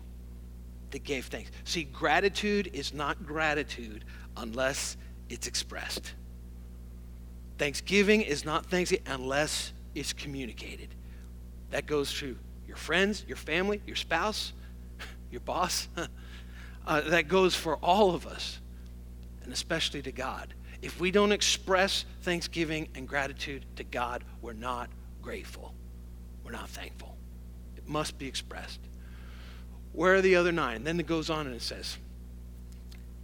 that 0.91 1.03
gave 1.03 1.25
thanks? 1.25 1.51
See, 1.65 1.85
gratitude 1.85 2.71
is 2.75 2.93
not 2.93 3.25
gratitude 3.25 4.05
unless 4.37 4.99
it's 5.31 5.47
expressed. 5.47 6.13
Thanksgiving 7.57 8.21
is 8.21 8.45
not 8.45 8.67
thanksgiving 8.67 9.07
unless 9.09 9.73
it's 9.95 10.13
communicated. 10.13 10.95
That 11.71 11.87
goes 11.87 12.13
to 12.19 12.37
your 12.69 12.77
friends, 12.77 13.25
your 13.27 13.39
family, 13.39 13.81
your 13.87 13.97
spouse, 13.97 14.53
your 15.31 15.41
boss. 15.41 15.89
uh, 16.87 17.01
that 17.01 17.27
goes 17.27 17.55
for 17.55 17.77
all 17.77 18.15
of 18.15 18.27
us, 18.27 18.61
and 19.45 19.51
especially 19.51 20.03
to 20.03 20.13
God. 20.13 20.53
If 20.83 21.01
we 21.01 21.11
don't 21.11 21.33
express 21.33 22.05
thanksgiving 22.21 22.89
and 22.95 23.09
gratitude 23.09 23.65
to 23.77 23.85
God, 23.85 24.25
we're 24.43 24.53
not 24.53 24.91
grateful. 25.23 25.73
We're 26.45 26.53
not 26.53 26.69
thankful. 26.69 27.17
It 27.79 27.89
must 27.89 28.19
be 28.19 28.29
expressed. 28.29 28.81
Where 29.97 30.15
are 30.15 30.21
the 30.21 30.37
other 30.37 30.53
nine? 30.53 30.85
Then 30.85 31.01
it 31.01 31.07
goes 31.07 31.31
on 31.31 31.47
and 31.47 31.57
it 31.57 31.63
says, 31.63 31.97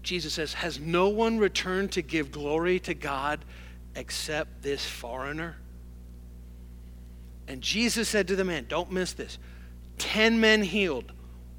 Jesus 0.03 0.33
says, 0.33 0.55
Has 0.55 0.81
no 0.81 1.11
one 1.11 1.39
returned 1.39 1.93
to 1.93 2.03
give 2.03 2.33
glory 2.33 2.81
to 2.81 2.95
God 2.95 3.45
except 3.95 4.63
this 4.63 4.85
foreigner? 4.85 5.59
And 7.47 7.61
Jesus 7.61 8.09
said 8.09 8.27
to 8.29 8.37
the 8.37 8.45
man, 8.45 8.65
Don't 8.69 8.91
miss 8.91 9.13
this. 9.13 9.39
Ten 9.99 10.41
men 10.41 10.63
healed, 10.63 11.13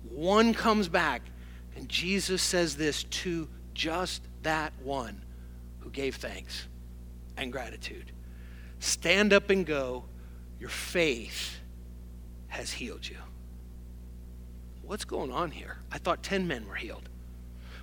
one 0.10 0.54
comes 0.54 0.90
back. 0.90 1.22
And 1.76 1.88
Jesus 1.88 2.42
says 2.42 2.76
this 2.76 3.04
to 3.04 3.48
just 3.74 4.24
that 4.42 4.74
one 4.82 5.22
who 5.80 5.90
gave 5.92 6.16
thanks 6.16 6.68
and 7.38 7.52
gratitude 7.52 8.12
Stand 8.80 9.32
up 9.32 9.50
and 9.50 9.66
go. 9.66 10.04
Your 10.60 10.70
faith 10.70 11.60
has 12.48 12.72
healed 12.74 13.08
you. 13.08 13.16
What's 14.84 15.06
going 15.06 15.32
on 15.32 15.52
here? 15.52 15.78
I 15.92 15.98
thought 15.98 16.24
10 16.24 16.48
men 16.48 16.68
were 16.68 16.76
healed. 16.76 17.10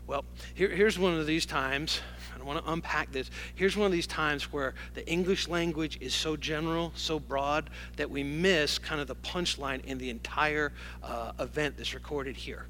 Well, 0.06 0.24
here, 0.54 0.68
here's 0.68 0.98
one 0.98 1.16
of 1.18 1.26
these 1.26 1.46
times. 1.46 2.00
I 2.38 2.42
want 2.42 2.64
to 2.64 2.72
unpack 2.72 3.12
this. 3.12 3.30
Here's 3.54 3.76
one 3.76 3.86
of 3.86 3.92
these 3.92 4.06
times 4.06 4.52
where 4.52 4.74
the 4.94 5.06
English 5.06 5.46
language 5.46 5.98
is 6.00 6.14
so 6.14 6.36
general, 6.36 6.92
so 6.96 7.20
broad, 7.20 7.70
that 7.96 8.10
we 8.10 8.22
miss 8.22 8.78
kind 8.78 9.00
of 9.00 9.06
the 9.06 9.16
punchline 9.16 9.84
in 9.84 9.98
the 9.98 10.10
entire 10.10 10.72
uh, 11.02 11.32
event 11.38 11.76
that's 11.76 11.94
recorded 11.94 12.36
here. 12.36 12.66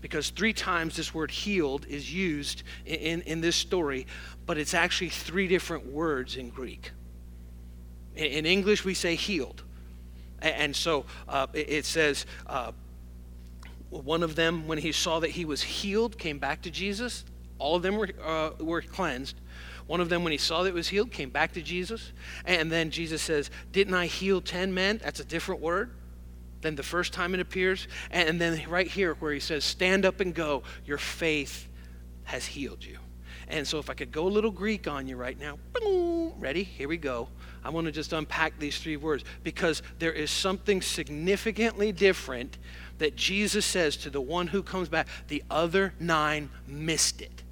Because 0.00 0.30
three 0.30 0.52
times 0.52 0.96
this 0.96 1.14
word 1.14 1.30
healed 1.30 1.86
is 1.86 2.12
used 2.12 2.62
in, 2.84 2.98
in, 2.98 3.22
in 3.22 3.40
this 3.40 3.56
story, 3.56 4.06
but 4.44 4.58
it's 4.58 4.74
actually 4.74 5.10
three 5.10 5.48
different 5.48 5.86
words 5.86 6.36
in 6.36 6.50
Greek. 6.50 6.90
In, 8.16 8.26
in 8.26 8.46
English, 8.46 8.84
we 8.84 8.94
say 8.94 9.14
healed. 9.14 9.62
And, 10.40 10.54
and 10.54 10.76
so 10.76 11.06
uh, 11.28 11.46
it, 11.54 11.70
it, 11.70 11.84
says, 11.86 12.26
uh, 12.46 12.72
one 14.00 14.22
of 14.22 14.36
them, 14.36 14.66
when 14.66 14.78
he 14.78 14.90
saw 14.92 15.20
that 15.20 15.30
he 15.30 15.44
was 15.44 15.62
healed, 15.62 16.18
came 16.18 16.38
back 16.38 16.62
to 16.62 16.70
Jesus. 16.70 17.24
All 17.58 17.76
of 17.76 17.82
them 17.82 17.96
were, 17.96 18.08
uh, 18.24 18.50
were 18.58 18.80
cleansed. 18.80 19.36
One 19.86 20.00
of 20.00 20.08
them, 20.08 20.24
when 20.24 20.32
he 20.32 20.38
saw 20.38 20.62
that 20.62 20.70
it 20.70 20.74
was 20.74 20.88
healed, 20.88 21.10
came 21.10 21.28
back 21.28 21.52
to 21.52 21.62
Jesus. 21.62 22.12
And 22.46 22.72
then 22.72 22.90
Jesus 22.90 23.20
says, 23.20 23.50
Didn't 23.70 23.94
I 23.94 24.06
heal 24.06 24.40
10 24.40 24.72
men? 24.72 24.98
That's 25.02 25.20
a 25.20 25.24
different 25.24 25.60
word 25.60 25.90
than 26.62 26.76
the 26.76 26.82
first 26.82 27.12
time 27.12 27.34
it 27.34 27.40
appears. 27.40 27.86
And 28.10 28.40
then 28.40 28.68
right 28.68 28.86
here, 28.86 29.14
where 29.14 29.32
he 29.32 29.40
says, 29.40 29.64
Stand 29.64 30.06
up 30.06 30.20
and 30.20 30.34
go, 30.34 30.62
your 30.86 30.98
faith 30.98 31.68
has 32.24 32.46
healed 32.46 32.84
you. 32.84 32.98
And 33.48 33.66
so, 33.66 33.78
if 33.78 33.90
I 33.90 33.94
could 33.94 34.12
go 34.12 34.26
a 34.26 34.30
little 34.30 34.50
Greek 34.50 34.88
on 34.88 35.06
you 35.06 35.16
right 35.16 35.38
now, 35.38 35.58
ready? 36.38 36.62
Here 36.62 36.88
we 36.88 36.96
go. 36.96 37.28
I 37.64 37.70
want 37.70 37.86
to 37.86 37.92
just 37.92 38.12
unpack 38.12 38.58
these 38.58 38.78
three 38.78 38.96
words 38.96 39.24
because 39.42 39.82
there 39.98 40.12
is 40.12 40.30
something 40.30 40.80
significantly 40.80 41.92
different 41.92 42.58
that 43.02 43.16
Jesus 43.16 43.66
says 43.66 43.96
to 43.96 44.10
the 44.10 44.20
one 44.20 44.46
who 44.46 44.62
comes 44.62 44.88
back, 44.88 45.08
the 45.26 45.42
other 45.50 45.92
nine 45.98 46.48
missed 46.68 47.20
it. 47.20 47.42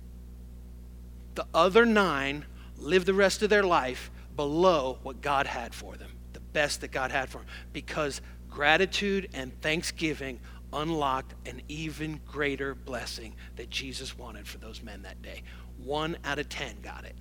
The 1.35 1.45
other 1.53 1.85
nine 1.85 2.45
lived 2.79 3.07
the 3.07 3.15
rest 3.15 3.43
of 3.43 3.51
their 3.51 3.65
life 3.65 4.13
below 4.37 5.01
what 5.03 5.21
God 5.21 5.49
had 5.49 5.75
for 5.75 5.97
them, 5.97 6.13
the 6.35 6.41
best 6.41 6.83
that 6.83 6.93
God 6.93 7.11
had 7.11 7.31
for 7.31 7.39
them, 7.39 7.49
because 7.73 8.21
gratitude 8.49 9.29
and 9.35 9.53
thanksgiving 9.61 10.39
unlocked 10.73 11.35
an 11.49 11.63
even 11.67 12.21
greater 12.29 12.77
blessing 12.77 13.35
that 13.57 13.71
Jesus 13.71 14.17
wanted 14.17 14.47
for 14.47 14.59
those 14.59 14.85
men 14.85 15.03
that 15.03 15.21
day. 15.21 15.43
One 15.83 16.17
out 16.23 16.39
of 16.39 16.49
ten 16.49 16.77
got 16.81 17.05
it. 17.05 17.17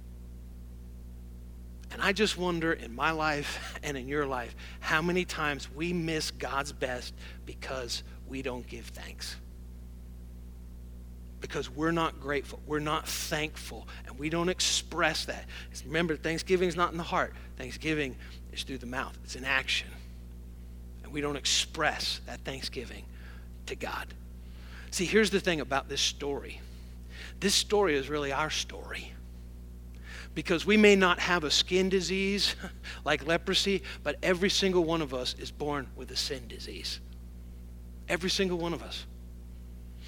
And 1.92 2.02
I 2.02 2.14
just 2.14 2.38
wonder 2.38 2.74
in 2.74 2.96
my 2.96 3.12
life 3.12 3.80
and 3.84 3.98
in 3.98 4.08
your 4.08 4.26
life 4.26 4.56
how 4.80 5.02
many 5.02 5.26
times 5.26 5.70
we 5.74 5.94
miss 5.94 6.32
God's 6.32 6.72
best 6.72 7.14
because 7.46 8.04
we 8.30 8.42
don't 8.42 8.66
give 8.68 8.86
thanks. 8.86 9.36
Because 11.42 11.70
we're 11.70 11.92
not 11.92 12.20
grateful, 12.20 12.60
we're 12.68 12.80
not 12.80 13.08
thankful, 13.08 13.88
and 14.06 14.20
we 14.20 14.30
don't 14.30 14.50
express 14.50 15.26
that. 15.26 15.46
Remember, 15.86 16.16
Thanksgiving 16.16 16.68
is 16.68 16.76
not 16.76 16.92
in 16.92 16.98
the 16.98 17.04
heart, 17.04 17.34
Thanksgiving 17.58 18.16
is 18.52 18.64
through 18.64 18.80
the 18.80 18.86
mouth, 18.86 19.18
it's 19.24 19.36
an 19.36 19.46
action. 19.46 19.88
And 21.04 21.14
we 21.14 21.22
don't 21.22 21.38
express 21.38 22.20
that 22.26 22.42
thanksgiving 22.42 23.06
to 23.68 23.76
God. 23.76 24.14
See, 24.92 25.06
here's 25.06 25.30
the 25.30 25.40
thing 25.40 25.62
about 25.62 25.88
this 25.88 26.02
story 26.02 26.62
this 27.40 27.56
story 27.56 27.96
is 27.96 28.10
really 28.10 28.32
our 28.34 28.50
story 28.50 29.14
because 30.36 30.66
we 30.66 30.78
may 30.78 30.96
not 30.96 31.20
have 31.20 31.44
a 31.44 31.52
skin 31.52 31.90
disease 31.90 32.56
like 33.06 33.26
leprosy, 33.26 33.84
but 34.04 34.18
every 34.22 34.50
single 34.50 34.84
one 34.84 35.02
of 35.02 35.14
us 35.14 35.36
is 35.40 35.52
born 35.52 35.88
with 35.96 36.12
a 36.12 36.16
sin 36.16 36.48
disease. 36.48 37.00
Every 38.10 38.30
single 38.30 38.58
one 38.58 38.74
of 38.74 38.82
us. 38.82 39.06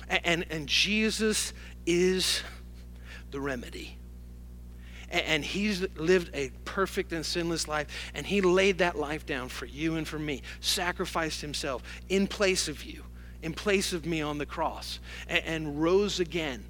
And, 0.10 0.22
and, 0.26 0.46
and 0.50 0.68
Jesus 0.68 1.54
is 1.86 2.42
the 3.30 3.40
remedy. 3.40 3.98
And, 5.10 5.22
and 5.22 5.46
he's 5.46 5.88
lived 5.96 6.32
a 6.34 6.52
perfect 6.66 7.14
and 7.14 7.26
sinless 7.26 7.68
life, 7.68 7.88
and 8.16 8.26
he 8.26 8.42
laid 8.42 8.80
that 8.80 8.98
life 8.98 9.26
down 9.26 9.50
for 9.50 9.66
you 9.66 9.96
and 9.96 10.08
for 10.08 10.20
me, 10.20 10.42
sacrificed 10.60 11.42
himself 11.42 11.84
in 12.10 12.28
place 12.28 12.68
of 12.68 12.84
you, 12.84 13.04
in 13.42 13.54
place 13.54 13.94
of 13.94 14.06
me 14.06 14.22
on 14.22 14.38
the 14.38 14.46
cross, 14.46 15.00
and, 15.28 15.44
and 15.46 15.82
rose 15.82 16.20
again 16.20 16.66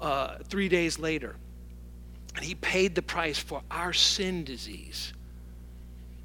uh, 0.00 0.38
three 0.48 0.68
days 0.68 0.98
later. 0.98 1.36
And 2.34 2.44
he 2.44 2.54
paid 2.54 2.94
the 2.94 3.02
price 3.02 3.38
for 3.38 3.62
our 3.70 3.92
sin 3.92 4.42
disease. 4.42 5.12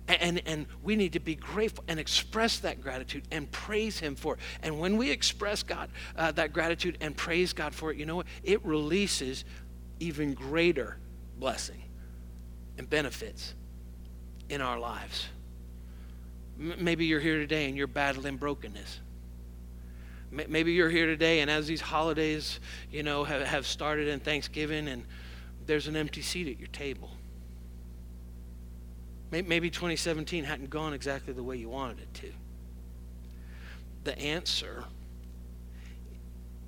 And, 0.07 0.41
and 0.45 0.67
we 0.83 0.95
need 0.95 1.13
to 1.13 1.19
be 1.19 1.35
grateful 1.35 1.83
and 1.87 1.99
express 1.99 2.59
that 2.59 2.81
gratitude 2.81 3.23
and 3.29 3.51
praise 3.51 3.99
Him 3.99 4.15
for 4.15 4.35
it. 4.35 4.39
And 4.63 4.79
when 4.79 4.95
we 4.95 5.11
express 5.11 5.63
God 5.63 5.89
uh, 6.15 6.31
that 6.33 6.53
gratitude 6.53 6.97
and 7.01 7.15
praise 7.15 7.51
God 7.51 7.75
for 7.75 7.91
it, 7.91 7.97
you 7.97 8.05
know 8.05 8.15
what? 8.17 8.27
It 8.43 8.65
releases 8.65 9.43
even 9.99 10.33
greater 10.33 10.97
blessing 11.39 11.83
and 12.77 12.89
benefits 12.89 13.53
in 14.49 14.61
our 14.61 14.79
lives. 14.79 15.27
M- 16.59 16.75
maybe 16.79 17.05
you're 17.05 17.19
here 17.19 17.37
today 17.37 17.67
and 17.67 17.77
you're 17.77 17.87
battling 17.87 18.37
brokenness. 18.37 19.01
M- 20.31 20.45
maybe 20.49 20.71
you're 20.71 20.89
here 20.89 21.05
today 21.07 21.41
and 21.41 21.51
as 21.51 21.67
these 21.67 21.81
holidays, 21.81 22.59
you 22.91 23.03
know, 23.03 23.23
have, 23.23 23.41
have 23.41 23.67
started 23.67 24.07
in 24.07 24.19
Thanksgiving 24.19 24.87
and 24.87 25.03
there's 25.65 25.87
an 25.87 25.95
empty 25.95 26.21
seat 26.21 26.47
at 26.47 26.59
your 26.59 26.69
table. 26.69 27.11
Maybe 29.29 29.69
2017 29.69 30.45
hadn't 30.45 30.69
gone 30.69 30.93
exactly 30.93 31.33
the 31.33 31.43
way 31.43 31.57
you 31.57 31.69
wanted 31.69 31.99
it 31.99 32.13
to. 32.15 32.31
The 34.05 34.17
answer 34.19 34.85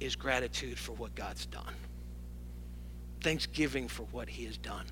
is 0.02 0.16
gratitude 0.16 0.78
for 0.78 0.94
what 0.94 1.16
God's 1.16 1.46
done, 1.46 1.74
thanksgiving 3.22 3.88
for 3.88 4.04
what 4.12 4.28
He 4.28 4.44
has 4.46 4.58
done. 4.58 4.86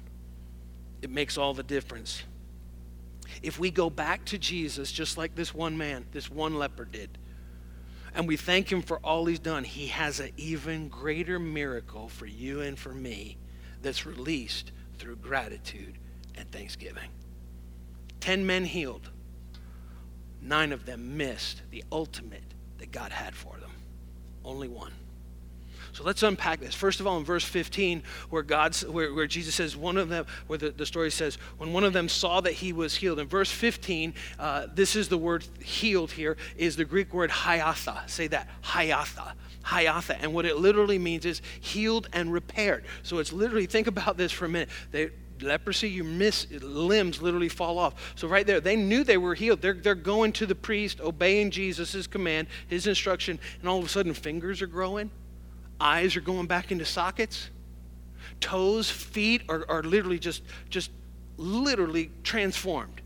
It 1.01 1.09
makes 1.09 1.37
all 1.37 1.53
the 1.53 1.63
difference. 1.63 2.23
If 3.43 3.59
we 3.59 3.69
go 3.69 3.89
back 3.89 4.23
to 4.25 4.37
Jesus, 4.37 4.91
just 4.91 5.17
like 5.17 5.35
this 5.35 5.53
one 5.53 5.77
man, 5.77 6.05
this 6.13 6.31
one 6.31 6.57
leper 6.57 6.85
did, 6.85 7.17
and 8.15 8.27
we 8.29 8.37
thank 8.37 8.71
Him 8.71 8.81
for 8.81 8.99
all 8.99 9.25
He's 9.25 9.39
done, 9.39 9.65
He 9.65 9.87
has 9.87 10.21
an 10.21 10.31
even 10.37 10.87
greater 10.87 11.39
miracle 11.39 12.07
for 12.07 12.25
you 12.25 12.61
and 12.61 12.79
for 12.79 12.93
me 12.93 13.37
that's 13.81 14.05
released 14.05 14.71
through 14.97 15.17
gratitude 15.17 15.97
and 16.35 16.49
thanksgiving. 16.49 17.09
Ten 18.19 18.45
men 18.45 18.65
healed. 18.65 19.09
Nine 20.41 20.71
of 20.71 20.85
them 20.85 21.17
missed 21.17 21.61
the 21.71 21.83
ultimate 21.91 22.43
that 22.77 22.91
God 22.91 23.11
had 23.11 23.35
for 23.35 23.57
them. 23.59 23.71
Only 24.45 24.67
one. 24.67 24.93
So 25.97 26.03
let's 26.03 26.21
unpack 26.21 26.59
this. 26.59 26.75
First 26.75 26.99
of 26.99 27.07
all, 27.07 27.17
in 27.17 27.23
verse 27.23 27.43
15, 27.43 28.03
where 28.29 28.43
God's 28.43 28.85
where, 28.85 29.13
where 29.15 29.25
Jesus 29.25 29.55
says 29.55 29.75
one 29.75 29.97
of 29.97 30.09
them, 30.09 30.27
where 30.45 30.59
the, 30.59 30.69
the 30.69 30.85
story 30.85 31.09
says, 31.09 31.39
when 31.57 31.73
one 31.73 31.83
of 31.83 31.91
them 31.91 32.07
saw 32.07 32.39
that 32.41 32.53
he 32.53 32.71
was 32.71 32.95
healed. 32.95 33.17
In 33.17 33.27
verse 33.27 33.49
15, 33.49 34.13
uh, 34.37 34.67
this 34.75 34.95
is 34.95 35.07
the 35.09 35.17
word 35.17 35.43
healed 35.59 36.11
here, 36.11 36.37
is 36.55 36.75
the 36.75 36.85
Greek 36.85 37.15
word 37.15 37.31
hayatha. 37.31 38.07
Say 38.07 38.27
that, 38.27 38.47
hayatha. 38.63 39.33
Hayatha. 39.65 40.17
And 40.21 40.35
what 40.35 40.45
it 40.45 40.57
literally 40.57 40.99
means 40.99 41.25
is 41.25 41.41
healed 41.59 42.07
and 42.13 42.31
repaired. 42.31 42.85
So 43.01 43.17
it's 43.17 43.33
literally, 43.33 43.65
think 43.65 43.87
about 43.87 44.17
this 44.17 44.31
for 44.31 44.45
a 44.45 44.49
minute. 44.49 44.69
They, 44.91 45.09
leprosy, 45.41 45.89
you 45.89 46.03
miss 46.03 46.47
limbs 46.51 47.21
literally 47.21 47.49
fall 47.49 47.77
off. 47.77 48.13
So 48.15 48.27
right 48.27 48.45
there, 48.45 48.59
they 48.59 48.75
knew 48.75 49.03
they 49.03 49.17
were 49.17 49.35
healed. 49.35 49.61
They're, 49.61 49.73
they're 49.73 49.95
going 49.95 50.31
to 50.33 50.45
the 50.45 50.55
priest, 50.55 51.01
obeying 51.01 51.51
Jesus' 51.51 52.07
command, 52.07 52.47
his 52.67 52.87
instruction, 52.87 53.39
and 53.59 53.69
all 53.69 53.79
of 53.79 53.85
a 53.85 53.89
sudden 53.89 54.13
fingers 54.13 54.61
are 54.61 54.67
growing, 54.67 55.11
eyes 55.79 56.15
are 56.15 56.21
going 56.21 56.47
back 56.47 56.71
into 56.71 56.85
sockets, 56.85 57.49
toes, 58.39 58.89
feet 58.89 59.41
are, 59.49 59.65
are 59.69 59.83
literally 59.83 60.19
just, 60.19 60.43
just 60.69 60.91
literally 61.37 62.11
transformed 62.23 63.01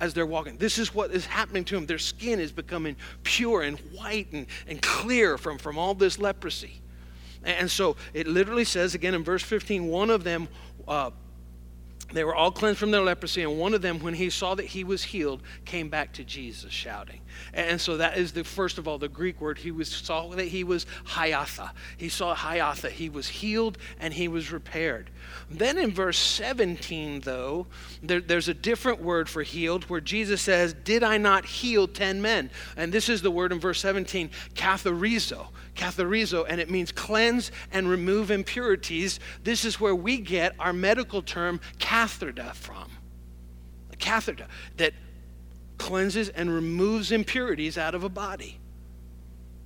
as 0.00 0.14
they're 0.14 0.26
walking. 0.26 0.56
This 0.56 0.78
is 0.78 0.94
what 0.94 1.10
is 1.10 1.26
happening 1.26 1.64
to 1.64 1.74
them. 1.74 1.86
Their 1.86 1.98
skin 1.98 2.40
is 2.40 2.52
becoming 2.52 2.96
pure 3.22 3.62
and 3.62 3.78
white 3.92 4.32
and, 4.32 4.46
and 4.66 4.80
clear 4.80 5.36
from, 5.38 5.58
from 5.58 5.78
all 5.78 5.94
this 5.94 6.18
leprosy. 6.18 6.80
And 7.44 7.70
so 7.70 7.96
it 8.14 8.26
literally 8.26 8.64
says 8.64 8.94
again 8.94 9.14
in 9.14 9.24
verse 9.24 9.42
15, 9.42 9.86
one 9.86 10.10
of 10.10 10.24
them 10.24 10.48
uh, 10.86 11.10
they 12.12 12.24
were 12.24 12.34
all 12.34 12.50
cleansed 12.50 12.80
from 12.80 12.90
their 12.90 13.02
leprosy, 13.02 13.42
and 13.42 13.58
one 13.58 13.74
of 13.74 13.82
them, 13.82 13.98
when 14.00 14.14
he 14.14 14.30
saw 14.30 14.54
that 14.54 14.66
he 14.66 14.82
was 14.82 15.02
healed, 15.02 15.42
came 15.66 15.90
back 15.90 16.12
to 16.14 16.24
Jesus 16.24 16.72
shouting. 16.72 17.20
And 17.52 17.80
so 17.80 17.98
that 17.98 18.16
is 18.16 18.32
the 18.32 18.44
first 18.44 18.78
of 18.78 18.88
all 18.88 18.98
the 18.98 19.08
Greek 19.08 19.40
word. 19.40 19.58
He 19.58 19.70
was 19.70 19.88
saw 19.88 20.28
that 20.28 20.46
he 20.46 20.64
was 20.64 20.86
hayatha. 21.06 21.70
He 21.96 22.08
saw 22.08 22.34
hayatha. 22.34 22.90
He 22.90 23.10
was 23.10 23.28
healed 23.28 23.78
and 24.00 24.14
he 24.14 24.28
was 24.28 24.50
repaired. 24.50 25.10
Then 25.50 25.76
in 25.76 25.92
verse 25.92 26.18
17, 26.18 27.20
though, 27.20 27.66
there, 28.02 28.20
there's 28.20 28.48
a 28.48 28.54
different 28.54 29.02
word 29.02 29.28
for 29.28 29.42
healed 29.42 29.84
where 29.84 30.00
Jesus 30.00 30.40
says, 30.40 30.72
Did 30.72 31.02
I 31.02 31.18
not 31.18 31.44
heal 31.44 31.86
10 31.86 32.22
men? 32.22 32.50
And 32.76 32.92
this 32.92 33.08
is 33.08 33.22
the 33.22 33.30
word 33.30 33.52
in 33.52 33.60
verse 33.60 33.80
17, 33.80 34.30
katharizo 34.54 35.48
katharizo, 35.78 36.44
and 36.48 36.60
it 36.60 36.68
means 36.68 36.92
cleanse 36.92 37.50
and 37.72 37.88
remove 37.88 38.30
impurities. 38.30 39.20
This 39.44 39.64
is 39.64 39.80
where 39.80 39.94
we 39.94 40.18
get 40.18 40.54
our 40.58 40.72
medical 40.72 41.22
term 41.22 41.60
catheter 41.98 42.52
from. 42.54 42.90
A 43.92 43.96
catheter 43.96 44.46
that 44.76 44.92
cleanses 45.78 46.28
and 46.28 46.52
removes 46.52 47.10
impurities 47.10 47.76
out 47.76 47.94
of 47.94 48.04
a 48.04 48.08
body. 48.08 48.58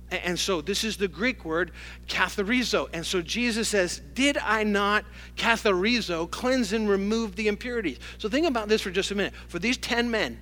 And 0.09 0.37
so 0.37 0.61
this 0.61 0.83
is 0.83 0.97
the 0.97 1.07
Greek 1.07 1.45
word 1.45 1.71
katharizo. 2.07 2.87
And 2.93 3.05
so 3.05 3.21
Jesus 3.21 3.69
says, 3.69 4.01
Did 4.13 4.37
I 4.37 4.63
not 4.63 5.05
katharizo, 5.35 6.29
cleanse 6.29 6.73
and 6.73 6.89
remove 6.89 7.35
the 7.35 7.47
impurities? 7.47 7.99
So 8.17 8.29
think 8.29 8.47
about 8.47 8.67
this 8.67 8.81
for 8.81 8.91
just 8.91 9.11
a 9.11 9.15
minute. 9.15 9.33
For 9.47 9.59
these 9.59 9.77
10 9.77 10.09
men, 10.09 10.39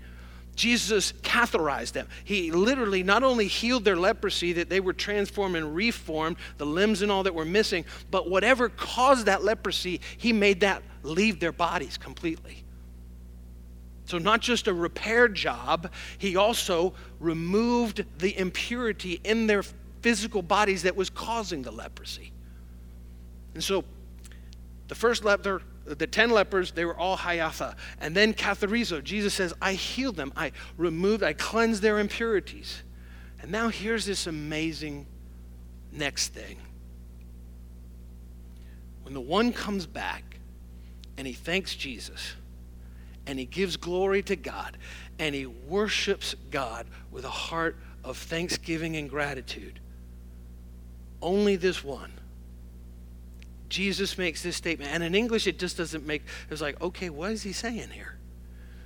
Jesus 0.56 1.14
catharized 1.24 1.94
them. 1.94 2.08
He 2.24 2.52
literally 2.52 3.04
not 3.04 3.24
only 3.24 3.48
healed 3.48 3.86
their 3.86 3.96
leprosy, 3.96 4.54
that 4.54 4.70
they 4.70 4.82
were 4.82 4.94
transformed 4.94 5.56
and 5.56 5.74
reformed, 5.74 6.38
the 6.58 6.66
limbs 6.66 7.02
and 7.02 7.12
all 7.12 7.24
that 7.24 7.34
were 7.34 7.46
missing, 7.46 7.86
but 8.10 8.30
whatever 8.30 8.68
caused 8.68 9.26
that 9.28 9.44
leprosy, 9.44 10.02
he 10.18 10.34
made 10.34 10.60
that 10.62 10.84
leave 11.04 11.40
their 11.40 11.52
bodies 11.52 11.98
completely. 11.98 12.64
So, 14.06 14.18
not 14.18 14.42
just 14.42 14.68
a 14.68 14.74
repair 14.74 15.28
job, 15.28 15.92
he 16.18 16.36
also 16.36 16.94
removed 17.20 18.04
the 18.18 18.38
impurity 18.38 19.22
in 19.24 19.48
their 19.48 19.64
physical 20.02 20.42
bodies 20.42 20.84
that 20.84 20.96
was 20.96 21.10
causing 21.10 21.62
the 21.62 21.72
leprosy. 21.72 22.32
And 23.54 23.64
so, 23.64 23.86
the 24.88 24.96
first 24.96 25.24
leper, 25.24 25.62
the 25.86 26.08
10 26.08 26.30
lepers, 26.32 26.72
they 26.72 26.84
were 26.84 26.98
all 26.98 27.18
hayatha. 27.18 27.76
And 28.02 28.14
then 28.14 28.34
katharizo, 28.34 29.02
Jesus 29.04 29.34
says, 29.34 29.54
I 29.62 29.74
healed 29.74 30.18
them. 30.18 30.34
I 30.36 30.52
removed, 30.78 31.24
I 31.24 31.34
cleansed 31.34 31.82
their 31.82 32.00
impurities. 32.00 32.84
And 33.42 33.52
now 33.52 33.70
here's 33.70 34.06
this 34.06 34.28
amazing 34.28 35.06
next 35.92 36.30
thing. 36.30 36.58
When 39.04 39.14
the 39.14 39.22
one 39.22 39.54
comes 39.54 39.86
back 39.86 40.40
and 41.22 41.28
he 41.28 41.34
thanks 41.34 41.76
Jesus, 41.76 42.34
and 43.28 43.38
he 43.38 43.46
gives 43.46 43.78
glory 43.78 44.24
to 44.24 44.36
God 44.36 44.76
and 45.20 45.36
he 45.36 45.46
worships 45.46 46.34
God 46.50 46.88
with 47.12 47.26
a 47.26 47.30
heart 47.30 47.78
of 48.04 48.18
thanksgiving 48.18 48.96
and 48.96 49.08
gratitude. 49.08 49.80
Only 51.22 51.58
this 51.58 51.84
one. 51.84 52.12
Jesus 53.70 54.18
makes 54.18 54.42
this 54.42 54.56
statement. 54.56 54.90
And 54.92 55.04
in 55.04 55.14
English, 55.14 55.46
it 55.46 55.60
just 55.60 55.78
doesn't 55.78 56.08
make, 56.08 56.24
it's 56.50 56.60
like, 56.60 56.82
okay, 56.82 57.12
what 57.12 57.30
is 57.30 57.44
he 57.44 57.54
saying 57.54 57.90
here? 57.92 58.18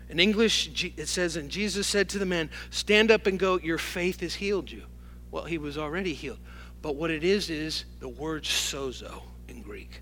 In 0.09 0.19
English, 0.19 0.93
it 0.97 1.07
says, 1.07 1.37
And 1.37 1.49
Jesus 1.49 1.87
said 1.87 2.09
to 2.09 2.19
the 2.19 2.25
man, 2.25 2.49
Stand 2.71 3.11
up 3.11 3.27
and 3.27 3.39
go, 3.39 3.57
your 3.59 3.77
faith 3.77 4.19
has 4.19 4.35
healed 4.35 4.69
you. 4.69 4.83
Well, 5.31 5.45
he 5.45 5.57
was 5.57 5.77
already 5.77 6.13
healed. 6.13 6.39
But 6.81 6.97
what 6.97 7.11
it 7.11 7.23
is, 7.23 7.49
is 7.49 7.85
the 8.01 8.09
word 8.09 8.43
sozo 8.43 9.21
in 9.47 9.61
Greek. 9.61 10.01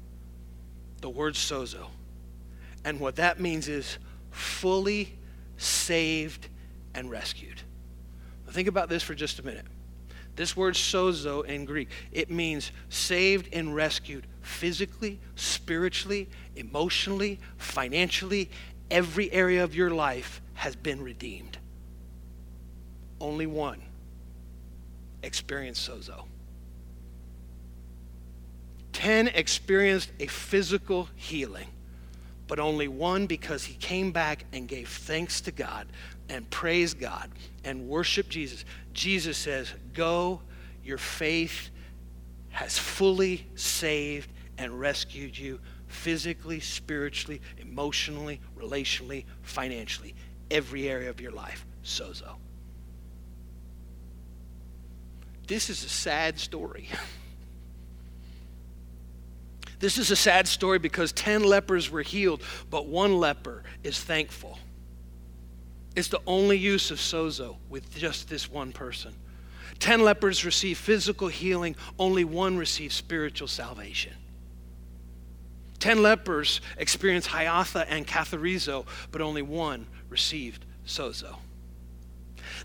The 1.01 1.11
word 1.11 1.35
sozo. 1.35 1.89
And 2.85 2.99
what 2.99 3.15
that 3.15 3.39
means 3.39 3.67
is 3.67 3.97
fully 4.31 5.17
saved 5.57 6.47
and 6.93 7.09
rescued. 7.09 7.61
think 8.49 8.67
about 8.67 8.87
this 8.87 9.01
for 9.01 9.15
just 9.15 9.39
a 9.39 9.43
minute. 9.43 9.65
This 10.35 10.57
word 10.57 10.73
sozo 10.75 11.45
in 11.45 11.65
Greek, 11.65 11.89
it 12.11 12.29
means 12.29 12.71
saved 12.89 13.53
and 13.53 13.75
rescued 13.75 14.25
physically, 14.41 15.19
spiritually, 15.35 16.27
emotionally, 16.55 17.39
financially. 17.57 18.49
Every 18.89 19.31
area 19.31 19.63
of 19.63 19.75
your 19.75 19.91
life 19.91 20.41
has 20.55 20.75
been 20.75 21.03
redeemed. 21.03 21.57
Only 23.19 23.45
one 23.47 23.81
experienced 25.21 25.89
sozo. 25.89 26.25
Ten 28.91 29.27
experienced 29.29 30.11
a 30.19 30.27
physical 30.27 31.09
healing 31.15 31.67
but 32.53 32.59
only 32.59 32.87
one 32.87 33.25
because 33.25 33.63
he 33.63 33.73
came 33.73 34.11
back 34.11 34.45
and 34.53 34.67
gave 34.67 34.87
thanks 34.87 35.41
to 35.41 35.51
God 35.51 35.87
and 36.29 36.47
praised 36.51 36.99
God 36.99 37.31
and 37.63 37.87
worshiped 37.87 38.29
Jesus. 38.29 38.63
Jesus 38.93 39.39
says, 39.39 39.73
Go, 39.95 40.39
your 40.83 40.99
faith 40.99 41.71
has 42.51 42.77
fully 42.77 43.47
saved 43.55 44.31
and 44.59 44.79
rescued 44.79 45.35
you 45.35 45.59
physically, 45.87 46.59
spiritually, 46.59 47.41
emotionally, 47.57 48.39
relationally, 48.55 49.25
financially, 49.41 50.13
every 50.51 50.87
area 50.87 51.09
of 51.09 51.19
your 51.19 51.31
life. 51.31 51.65
Sozo. 51.83 52.35
This 55.47 55.71
is 55.71 55.83
a 55.83 55.89
sad 55.89 56.37
story. 56.37 56.87
This 59.83 59.97
is 59.97 60.11
a 60.11 60.15
sad 60.15 60.47
story 60.47 60.79
because 60.79 61.11
10 61.11 61.43
lepers 61.43 61.91
were 61.91 62.03
healed, 62.03 62.41
but 62.69 62.87
one 62.87 63.17
leper 63.17 63.63
is 63.83 64.01
thankful. 64.01 64.57
It's 65.93 66.07
the 66.07 66.21
only 66.25 66.57
use 66.57 66.89
of 66.89 66.99
sozo 66.99 67.57
with 67.67 67.93
just 67.93 68.29
this 68.29 68.49
one 68.49 68.71
person. 68.71 69.13
10 69.79 69.99
lepers 69.99 70.45
receive 70.45 70.77
physical 70.77 71.27
healing, 71.27 71.75
only 71.99 72.23
one 72.23 72.55
receives 72.55 72.95
spiritual 72.95 73.49
salvation. 73.49 74.13
10 75.79 76.01
lepers 76.01 76.61
experienced 76.77 77.27
hyatha 77.27 77.85
and 77.89 78.07
katharizo, 78.07 78.85
but 79.11 79.19
only 79.19 79.41
one 79.41 79.85
received 80.07 80.63
sozo. 80.87 81.35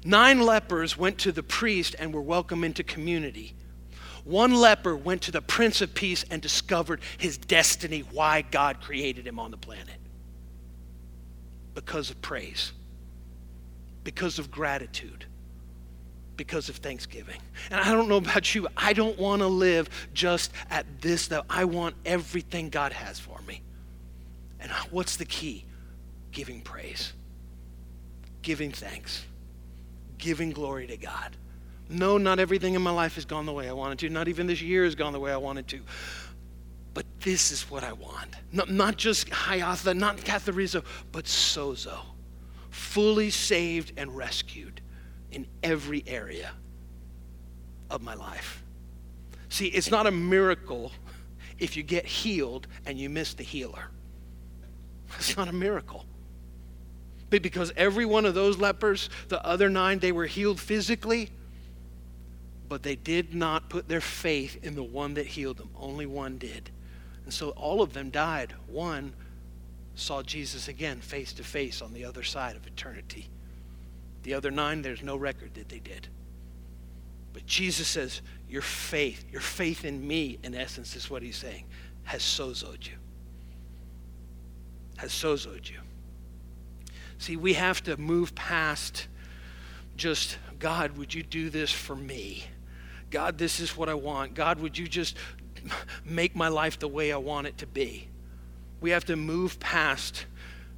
Nine 0.04 0.40
lepers 0.40 0.96
went 0.96 1.18
to 1.18 1.32
the 1.32 1.42
priest 1.42 1.96
and 1.98 2.14
were 2.14 2.22
welcomed 2.22 2.64
into 2.64 2.84
community. 2.84 3.56
One 4.28 4.52
leper 4.52 4.94
went 4.94 5.22
to 5.22 5.32
the 5.32 5.40
Prince 5.40 5.80
of 5.80 5.94
Peace 5.94 6.22
and 6.30 6.42
discovered 6.42 7.00
his 7.16 7.38
destiny, 7.38 8.00
why 8.00 8.42
God 8.42 8.82
created 8.82 9.26
him 9.26 9.38
on 9.40 9.50
the 9.50 9.56
planet. 9.56 9.96
Because 11.74 12.10
of 12.10 12.20
praise, 12.20 12.72
because 14.04 14.38
of 14.38 14.50
gratitude, 14.50 15.24
because 16.36 16.68
of 16.68 16.76
thanksgiving. 16.76 17.40
And 17.70 17.80
I 17.80 17.90
don't 17.90 18.06
know 18.06 18.18
about 18.18 18.54
you, 18.54 18.68
I 18.76 18.92
don't 18.92 19.18
want 19.18 19.40
to 19.40 19.48
live 19.48 19.88
just 20.12 20.52
at 20.68 20.84
this, 21.00 21.28
though. 21.28 21.44
I 21.48 21.64
want 21.64 21.94
everything 22.04 22.68
God 22.68 22.92
has 22.92 23.18
for 23.18 23.40
me. 23.48 23.62
And 24.60 24.70
what's 24.90 25.16
the 25.16 25.24
key? 25.24 25.64
Giving 26.32 26.60
praise, 26.60 27.14
giving 28.42 28.72
thanks, 28.72 29.24
giving 30.18 30.50
glory 30.50 30.86
to 30.88 30.98
God. 30.98 31.34
No, 31.88 32.18
not 32.18 32.38
everything 32.38 32.74
in 32.74 32.82
my 32.82 32.90
life 32.90 33.14
has 33.14 33.24
gone 33.24 33.46
the 33.46 33.52
way 33.52 33.68
I 33.68 33.72
wanted 33.72 33.98
to. 34.00 34.10
Not 34.10 34.28
even 34.28 34.46
this 34.46 34.60
year 34.60 34.84
has 34.84 34.94
gone 34.94 35.12
the 35.12 35.20
way 35.20 35.32
I 35.32 35.36
wanted 35.36 35.66
to. 35.68 35.80
But 36.92 37.06
this 37.20 37.50
is 37.50 37.70
what 37.70 37.84
I 37.84 37.92
want. 37.92 38.34
Not, 38.52 38.70
not 38.70 38.96
just 38.96 39.28
Hayatha, 39.30 39.96
not 39.96 40.18
Katharizo, 40.18 40.84
but 41.12 41.24
Sozo. 41.24 41.98
Fully 42.70 43.30
saved 43.30 43.92
and 43.96 44.14
rescued 44.14 44.80
in 45.32 45.46
every 45.62 46.04
area 46.06 46.50
of 47.90 48.02
my 48.02 48.14
life. 48.14 48.62
See, 49.48 49.66
it's 49.68 49.90
not 49.90 50.06
a 50.06 50.10
miracle 50.10 50.92
if 51.58 51.76
you 51.76 51.82
get 51.82 52.04
healed 52.04 52.66
and 52.86 52.98
you 52.98 53.08
miss 53.08 53.34
the 53.34 53.42
healer. 53.42 53.90
It's 55.16 55.36
not 55.36 55.48
a 55.48 55.52
miracle. 55.52 56.04
But 57.30 57.42
because 57.42 57.72
every 57.76 58.04
one 58.04 58.26
of 58.26 58.34
those 58.34 58.58
lepers, 58.58 59.08
the 59.28 59.44
other 59.44 59.68
nine, 59.68 59.98
they 59.98 60.12
were 60.12 60.26
healed 60.26 60.60
physically, 60.60 61.30
but 62.68 62.82
they 62.82 62.96
did 62.96 63.34
not 63.34 63.70
put 63.70 63.88
their 63.88 64.00
faith 64.00 64.58
in 64.62 64.74
the 64.74 64.82
one 64.82 65.14
that 65.14 65.26
healed 65.26 65.56
them. 65.56 65.70
Only 65.76 66.06
one 66.06 66.38
did. 66.38 66.70
And 67.24 67.32
so 67.32 67.50
all 67.50 67.82
of 67.82 67.92
them 67.92 68.10
died. 68.10 68.54
One 68.66 69.14
saw 69.94 70.22
Jesus 70.22 70.68
again 70.68 71.00
face 71.00 71.32
to 71.34 71.44
face 71.44 71.82
on 71.82 71.92
the 71.92 72.04
other 72.04 72.22
side 72.22 72.56
of 72.56 72.66
eternity. 72.66 73.28
The 74.22 74.34
other 74.34 74.50
nine, 74.50 74.82
there's 74.82 75.02
no 75.02 75.16
record 75.16 75.54
that 75.54 75.68
they 75.68 75.78
did. 75.78 76.08
But 77.32 77.46
Jesus 77.46 77.88
says, 77.88 78.20
Your 78.48 78.62
faith, 78.62 79.24
your 79.30 79.40
faith 79.40 79.84
in 79.84 80.06
me, 80.06 80.38
in 80.42 80.54
essence, 80.54 80.96
is 80.96 81.10
what 81.10 81.22
he's 81.22 81.36
saying, 81.36 81.64
has 82.04 82.22
sozoed 82.22 82.86
you. 82.86 82.96
Has 84.96 85.12
sozoed 85.12 85.70
you. 85.70 85.78
See, 87.18 87.36
we 87.36 87.54
have 87.54 87.82
to 87.84 87.96
move 87.96 88.34
past 88.34 89.08
just, 89.96 90.38
God, 90.58 90.96
would 90.96 91.12
you 91.12 91.22
do 91.22 91.50
this 91.50 91.72
for 91.72 91.96
me? 91.96 92.44
God, 93.10 93.38
this 93.38 93.60
is 93.60 93.76
what 93.76 93.88
I 93.88 93.94
want. 93.94 94.34
God, 94.34 94.60
would 94.60 94.76
you 94.76 94.86
just 94.86 95.16
make 96.04 96.36
my 96.36 96.48
life 96.48 96.78
the 96.78 96.88
way 96.88 97.12
I 97.12 97.16
want 97.16 97.46
it 97.46 97.58
to 97.58 97.66
be? 97.66 98.08
We 98.80 98.90
have 98.90 99.04
to 99.06 99.16
move 99.16 99.58
past 99.58 100.26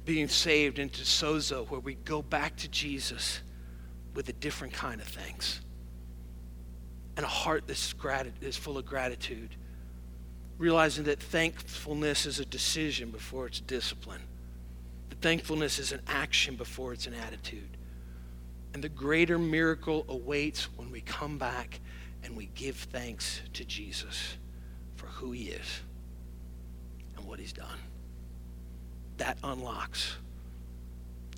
being 0.05 0.27
saved 0.27 0.79
into 0.79 1.01
sozo, 1.01 1.69
where 1.69 1.79
we 1.79 1.95
go 1.95 2.21
back 2.21 2.55
to 2.57 2.67
Jesus 2.67 3.41
with 4.13 4.27
a 4.29 4.33
different 4.33 4.73
kind 4.73 4.99
of 4.99 5.07
thanks 5.07 5.61
and 7.17 7.25
a 7.25 7.29
heart 7.29 7.63
that's, 7.67 7.93
grat- 7.93 8.27
that's 8.41 8.57
full 8.57 8.77
of 8.77 8.85
gratitude, 8.85 9.55
realizing 10.57 11.03
that 11.03 11.19
thankfulness 11.19 12.25
is 12.25 12.39
a 12.39 12.45
decision 12.45 13.11
before 13.11 13.47
it's 13.47 13.59
discipline. 13.59 14.21
The 15.09 15.15
thankfulness 15.17 15.77
is 15.77 15.91
an 15.91 16.01
action 16.07 16.55
before 16.55 16.93
it's 16.93 17.07
an 17.07 17.13
attitude. 17.13 17.77
And 18.73 18.83
the 18.83 18.89
greater 18.89 19.37
miracle 19.37 20.05
awaits 20.07 20.65
when 20.77 20.89
we 20.91 21.01
come 21.01 21.37
back 21.37 21.79
and 22.23 22.35
we 22.35 22.47
give 22.55 22.75
thanks 22.75 23.41
to 23.53 23.65
Jesus 23.65 24.37
for 24.95 25.07
who 25.07 25.31
he 25.31 25.49
is 25.49 25.81
and 27.15 27.25
what 27.25 27.39
he's 27.39 27.53
done. 27.53 27.79
That 29.17 29.37
unlocks 29.43 30.15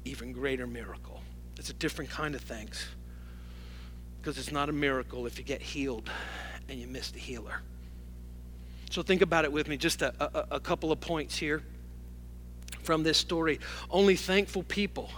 even 0.05 0.33
greater 0.33 0.67
miracle 0.67 1.21
It's 1.57 1.69
a 1.69 1.73
different 1.73 2.09
kind 2.09 2.35
of 2.35 2.41
thanks. 2.41 2.87
Because 4.19 4.37
it's 4.37 4.51
not 4.51 4.69
a 4.69 4.73
miracle 4.73 5.25
if 5.25 5.37
you 5.37 5.43
get 5.43 5.61
healed 5.61 6.09
and 6.69 6.79
you 6.79 6.87
miss 6.87 7.11
the 7.11 7.19
healer. 7.19 7.61
So 8.89 9.01
think 9.01 9.21
about 9.21 9.43
it 9.43 9.51
with 9.51 9.67
me, 9.67 9.77
just 9.77 10.01
a, 10.01 10.13
a, 10.19 10.55
a 10.55 10.59
couple 10.59 10.91
of 10.91 10.99
points 10.99 11.37
here 11.37 11.63
from 12.83 13.03
this 13.03 13.17
story. 13.17 13.59
Only 13.89 14.15
thankful 14.15 14.63
people 14.63 15.09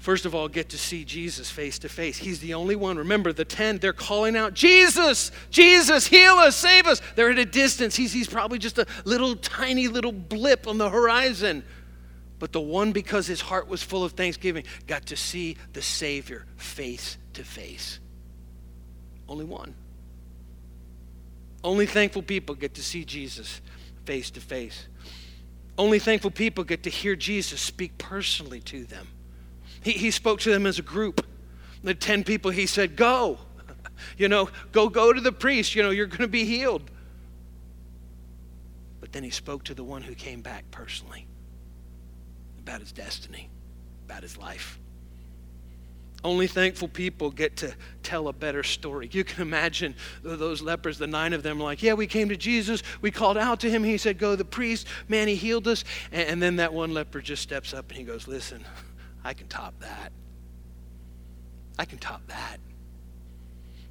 first 0.00 0.26
of 0.26 0.34
all, 0.34 0.48
get 0.48 0.70
to 0.70 0.78
see 0.78 1.04
Jesus 1.04 1.48
face 1.50 1.78
to 1.78 1.88
face. 1.88 2.18
He's 2.18 2.40
the 2.40 2.54
only 2.54 2.74
one. 2.74 2.98
Remember, 2.98 3.32
the 3.32 3.44
10, 3.44 3.78
they're 3.78 3.92
calling 3.92 4.36
out, 4.36 4.54
Jesus, 4.54 5.30
Jesus, 5.50 6.06
heal 6.06 6.34
us, 6.34 6.56
save 6.56 6.86
us. 6.86 7.00
They're 7.14 7.30
at 7.30 7.38
a 7.38 7.44
distance. 7.44 7.94
He's, 7.94 8.12
he's 8.12 8.26
probably 8.26 8.58
just 8.58 8.78
a 8.78 8.86
little 9.04 9.36
tiny 9.36 9.86
little 9.86 10.12
blip 10.12 10.66
on 10.66 10.78
the 10.78 10.90
horizon. 10.90 11.62
But 12.40 12.52
the 12.52 12.60
one, 12.60 12.92
because 12.92 13.26
his 13.26 13.40
heart 13.40 13.68
was 13.68 13.82
full 13.82 14.02
of 14.02 14.12
thanksgiving, 14.12 14.64
got 14.86 15.06
to 15.06 15.16
see 15.16 15.56
the 15.74 15.82
Savior 15.82 16.46
face 16.56 17.18
to 17.34 17.44
face. 17.44 18.00
Only 19.28 19.44
one. 19.44 19.74
Only 21.62 21.86
thankful 21.86 22.22
people 22.22 22.54
get 22.54 22.74
to 22.74 22.82
see 22.82 23.04
Jesus 23.04 23.60
face 24.06 24.30
to 24.30 24.40
face. 24.40 24.88
Only 25.76 25.98
thankful 25.98 26.30
people 26.30 26.64
get 26.64 26.82
to 26.84 26.90
hear 26.90 27.14
Jesus 27.14 27.60
speak 27.60 27.96
personally 27.98 28.60
to 28.60 28.84
them. 28.84 29.06
He, 29.82 29.92
he 29.92 30.10
spoke 30.10 30.40
to 30.40 30.50
them 30.50 30.66
as 30.66 30.78
a 30.78 30.82
group. 30.82 31.26
The 31.82 31.94
10 31.94 32.24
people, 32.24 32.50
he 32.50 32.66
said, 32.66 32.96
Go. 32.96 33.38
You 34.16 34.28
know, 34.28 34.48
go, 34.72 34.88
go 34.88 35.12
to 35.12 35.20
the 35.20 35.30
priest. 35.30 35.74
You 35.74 35.82
know, 35.82 35.90
you're 35.90 36.06
going 36.06 36.20
to 36.20 36.28
be 36.28 36.46
healed. 36.46 36.90
But 38.98 39.12
then 39.12 39.22
he 39.22 39.28
spoke 39.30 39.64
to 39.64 39.74
the 39.74 39.84
one 39.84 40.00
who 40.00 40.14
came 40.14 40.40
back 40.40 40.64
personally 40.70 41.26
about 42.58 42.80
his 42.80 42.92
destiny, 42.92 43.50
about 44.06 44.22
his 44.22 44.38
life. 44.38 44.78
Only 46.22 46.46
thankful 46.46 46.88
people 46.88 47.30
get 47.30 47.56
to 47.58 47.74
tell 48.02 48.28
a 48.28 48.32
better 48.32 48.62
story. 48.62 49.08
You 49.10 49.24
can 49.24 49.40
imagine 49.42 49.94
those 50.22 50.60
lepers, 50.60 50.98
the 50.98 51.06
nine 51.06 51.32
of 51.32 51.42
them, 51.42 51.58
like, 51.58 51.82
yeah, 51.82 51.94
we 51.94 52.06
came 52.06 52.28
to 52.28 52.36
Jesus. 52.36 52.82
We 53.00 53.10
called 53.10 53.38
out 53.38 53.60
to 53.60 53.70
him. 53.70 53.82
He 53.82 53.96
said, 53.96 54.18
go 54.18 54.32
to 54.32 54.36
the 54.36 54.44
priest. 54.44 54.86
Man, 55.08 55.28
he 55.28 55.34
healed 55.34 55.66
us. 55.66 55.82
And 56.12 56.42
then 56.42 56.56
that 56.56 56.74
one 56.74 56.92
leper 56.92 57.22
just 57.22 57.42
steps 57.42 57.72
up 57.72 57.88
and 57.88 57.98
he 57.98 58.04
goes, 58.04 58.28
listen, 58.28 58.64
I 59.24 59.34
can 59.34 59.48
top 59.48 59.78
that. 59.80 60.12
I 61.78 61.84
can 61.84 61.98
top 61.98 62.26
that. 62.28 62.58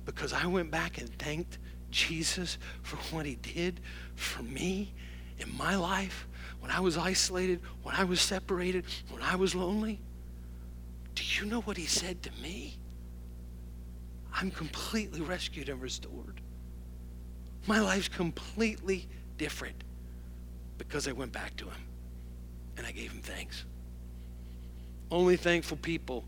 Because 0.06 0.34
I 0.34 0.46
went 0.48 0.72
back 0.72 0.98
and 0.98 1.10
thanked 1.20 1.58
Jesus 1.92 2.58
for 2.82 2.98
what 3.16 3.26
he 3.26 3.36
did 3.36 3.80
for 4.16 4.44
me 4.44 4.94
in 5.40 5.56
my 5.58 5.76
life 5.76 6.28
when 6.60 6.72
I 6.72 6.80
was 6.80 6.98
isolated, 6.98 7.62
when 7.84 7.96
I 7.96 8.04
was 8.04 8.22
separated, 8.22 8.86
when 9.10 9.22
I 9.22 9.36
was 9.36 9.56
lonely. 9.56 10.00
Do 11.16 11.24
you 11.24 11.46
know 11.46 11.62
what 11.62 11.78
he 11.78 11.86
said 11.86 12.22
to 12.24 12.32
me? 12.42 12.78
I'm 14.34 14.52
completely 14.52 15.22
rescued 15.22 15.70
and 15.70 15.82
restored. 15.82 16.42
My 17.68 17.80
life's 17.80 18.08
completely 18.08 19.08
different 19.38 19.84
because 20.78 21.08
I 21.08 21.12
went 21.12 21.32
back 21.32 21.56
to 21.58 21.66
him 21.66 21.82
and 22.78 22.86
I 22.86 22.92
gave 22.92 23.12
him 23.12 23.22
thanks. 23.22 23.66
Only 25.12 25.38
thankful 25.38 25.78
people 25.78 26.24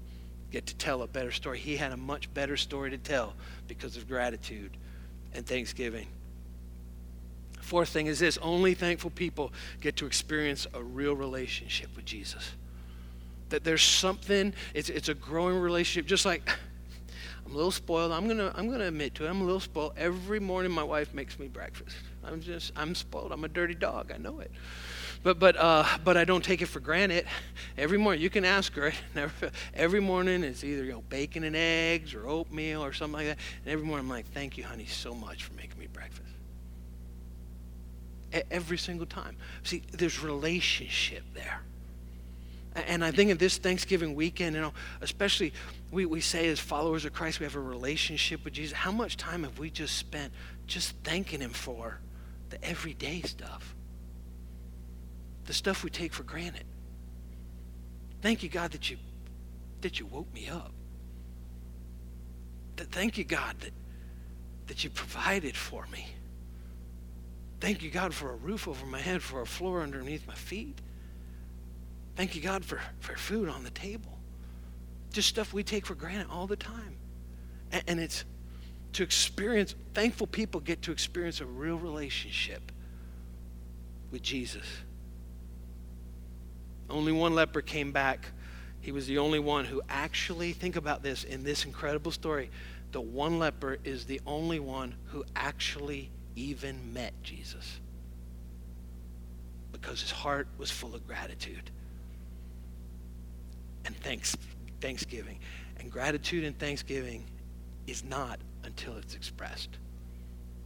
get 0.51 0.65
to 0.67 0.75
tell 0.75 1.01
a 1.01 1.07
better 1.07 1.31
story. 1.31 1.59
He 1.59 1.77
had 1.77 1.91
a 1.91 1.97
much 1.97 2.33
better 2.33 2.57
story 2.57 2.89
to 2.91 2.97
tell 2.97 3.33
because 3.67 3.95
of 3.95 4.07
gratitude 4.07 4.75
and 5.33 5.45
thanksgiving. 5.45 6.07
Fourth 7.61 7.89
thing 7.89 8.07
is 8.07 8.19
this 8.19 8.37
only 8.39 8.73
thankful 8.73 9.11
people 9.11 9.53
get 9.79 9.95
to 9.97 10.05
experience 10.05 10.67
a 10.73 10.83
real 10.83 11.15
relationship 11.15 11.95
with 11.95 12.05
Jesus. 12.05 12.51
That 13.49 13.63
there's 13.63 13.83
something, 13.83 14.53
it's, 14.73 14.89
it's 14.89 15.09
a 15.09 15.13
growing 15.13 15.57
relationship, 15.57 16.07
just 16.07 16.25
like 16.25 16.49
I'm 17.45 17.53
a 17.53 17.55
little 17.55 17.71
spoiled. 17.71 18.11
I'm 18.11 18.27
gonna 18.27 18.51
I'm 18.55 18.69
gonna 18.69 18.87
admit 18.87 19.15
to 19.15 19.25
it. 19.25 19.29
I'm 19.29 19.41
a 19.41 19.43
little 19.43 19.59
spoiled. 19.59 19.93
Every 19.97 20.39
morning 20.39 20.71
my 20.71 20.83
wife 20.83 21.13
makes 21.13 21.37
me 21.37 21.47
breakfast. 21.47 21.95
I'm 22.23 22.39
just 22.39 22.71
I'm 22.75 22.95
spoiled. 22.95 23.31
I'm 23.31 23.43
a 23.43 23.49
dirty 23.49 23.75
dog. 23.75 24.11
I 24.13 24.17
know 24.17 24.39
it. 24.39 24.51
But, 25.23 25.37
but, 25.37 25.55
uh, 25.55 25.85
but 26.03 26.17
I 26.17 26.25
don't 26.25 26.43
take 26.43 26.61
it 26.61 26.65
for 26.65 26.79
granted. 26.79 27.25
Every 27.77 27.97
morning, 27.97 28.21
you 28.21 28.29
can 28.29 28.43
ask 28.43 28.73
her. 28.73 28.91
every 29.73 29.99
morning, 29.99 30.43
it's 30.43 30.63
either 30.63 30.83
you 30.83 30.93
know, 30.93 31.03
bacon 31.09 31.43
and 31.43 31.55
eggs 31.55 32.15
or 32.15 32.27
oatmeal 32.27 32.83
or 32.83 32.91
something 32.91 33.13
like 33.13 33.27
that. 33.27 33.37
And 33.63 33.71
every 33.71 33.85
morning, 33.85 34.05
I'm 34.05 34.09
like, 34.09 34.25
thank 34.33 34.57
you, 34.57 34.63
honey, 34.63 34.85
so 34.85 35.13
much 35.13 35.43
for 35.43 35.53
making 35.53 35.79
me 35.79 35.87
breakfast. 35.87 36.21
every 38.49 38.77
single 38.77 39.05
time. 39.05 39.35
See, 39.63 39.83
there's 39.91 40.23
relationship 40.23 41.23
there. 41.35 41.61
And 42.73 43.03
I 43.03 43.11
think 43.11 43.29
in 43.29 43.37
this 43.37 43.57
Thanksgiving 43.57 44.15
weekend, 44.15 44.55
you 44.55 44.61
know, 44.61 44.73
especially 45.01 45.53
we, 45.91 46.05
we 46.05 46.21
say 46.21 46.47
as 46.47 46.59
followers 46.59 47.03
of 47.03 47.11
Christ, 47.11 47.39
we 47.39 47.43
have 47.43 47.57
a 47.57 47.59
relationship 47.59 48.45
with 48.45 48.53
Jesus. 48.53 48.77
How 48.77 48.91
much 48.91 49.17
time 49.17 49.43
have 49.43 49.59
we 49.59 49.69
just 49.69 49.97
spent 49.97 50.31
just 50.67 50.95
thanking 51.03 51.41
Him 51.41 51.51
for 51.51 51.99
the 52.49 52.63
everyday 52.63 53.21
stuff? 53.23 53.75
The 55.45 55.53
stuff 55.53 55.83
we 55.83 55.89
take 55.89 56.13
for 56.13 56.23
granted. 56.23 56.65
Thank 58.21 58.43
you, 58.43 58.49
God, 58.49 58.71
that 58.71 58.89
you 58.89 58.97
that 59.81 59.99
you 59.99 60.05
woke 60.05 60.31
me 60.33 60.47
up. 60.47 60.71
Thank 62.77 63.17
you, 63.17 63.23
God, 63.23 63.59
that 63.59 63.73
that 64.67 64.83
you 64.83 64.89
provided 64.89 65.55
for 65.55 65.85
me. 65.87 66.07
Thank 67.59 67.83
you, 67.83 67.91
God, 67.91 68.13
for 68.13 68.31
a 68.31 68.35
roof 68.35 68.67
over 68.67 68.85
my 68.85 68.99
head, 68.99 69.21
for 69.21 69.41
a 69.41 69.45
floor 69.45 69.81
underneath 69.81 70.25
my 70.25 70.33
feet. 70.33 70.79
Thank 72.15 72.35
you, 72.35 72.41
God, 72.41 72.65
for, 72.65 72.79
for 72.99 73.15
food 73.15 73.49
on 73.49 73.63
the 73.63 73.69
table. 73.69 74.17
Just 75.13 75.29
stuff 75.29 75.53
we 75.53 75.63
take 75.63 75.85
for 75.85 75.93
granted 75.93 76.27
all 76.31 76.47
the 76.47 76.55
time. 76.55 76.95
And, 77.71 77.83
and 77.87 77.99
it's 77.99 78.25
to 78.93 79.03
experience, 79.03 79.75
thankful 79.93 80.25
people 80.25 80.59
get 80.59 80.81
to 80.83 80.91
experience 80.91 81.39
a 81.39 81.45
real 81.45 81.77
relationship 81.77 82.71
with 84.09 84.23
Jesus. 84.23 84.65
Only 86.91 87.11
one 87.11 87.33
leper 87.33 87.61
came 87.61 87.91
back. 87.91 88.27
He 88.81 88.91
was 88.91 89.07
the 89.07 89.17
only 89.17 89.39
one 89.39 89.65
who 89.65 89.81
actually, 89.89 90.53
think 90.53 90.75
about 90.75 91.03
this 91.03 91.23
in 91.23 91.43
this 91.43 91.65
incredible 91.65 92.11
story. 92.11 92.49
The 92.91 93.01
one 93.01 93.39
leper 93.39 93.77
is 93.83 94.05
the 94.05 94.19
only 94.27 94.59
one 94.59 94.95
who 95.05 95.23
actually 95.35 96.09
even 96.35 96.93
met 96.93 97.13
Jesus 97.23 97.79
because 99.71 100.01
his 100.01 100.11
heart 100.11 100.47
was 100.57 100.69
full 100.69 100.93
of 100.93 101.07
gratitude 101.07 101.71
and 103.85 103.95
thanks, 103.97 104.35
thanksgiving. 104.79 105.39
And 105.79 105.91
gratitude 105.91 106.43
and 106.43 106.57
thanksgiving 106.57 107.25
is 107.87 108.03
not 108.03 108.39
until 108.63 108.97
it's 108.97 109.15
expressed. 109.15 109.69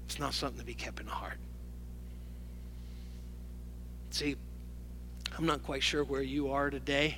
It's 0.06 0.20
not 0.20 0.34
something 0.34 0.60
to 0.60 0.66
be 0.66 0.74
kept 0.74 1.00
in 1.00 1.06
the 1.06 1.12
heart. 1.12 1.38
See, 4.10 4.36
I'm 5.38 5.45
not 5.45 5.63
quite 5.63 5.84
sure 5.84 6.04
where 6.04 6.21
you 6.21 6.52
are 6.52 6.69
today. 6.69 7.17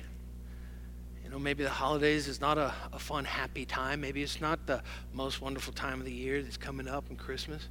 You 1.22 1.30
know, 1.30 1.38
maybe 1.38 1.62
the 1.62 1.70
holidays 1.70 2.26
is 2.26 2.40
not 2.40 2.58
a, 2.58 2.74
a 2.92 2.98
fun, 2.98 3.24
happy 3.24 3.64
time. 3.64 4.00
Maybe 4.00 4.22
it's 4.22 4.40
not 4.40 4.66
the 4.66 4.82
most 5.12 5.40
wonderful 5.40 5.72
time 5.72 6.00
of 6.00 6.06
the 6.06 6.12
year 6.12 6.42
that's 6.42 6.56
coming 6.56 6.88
up 6.88 7.10
in 7.10 7.16
Christmas. 7.16 7.68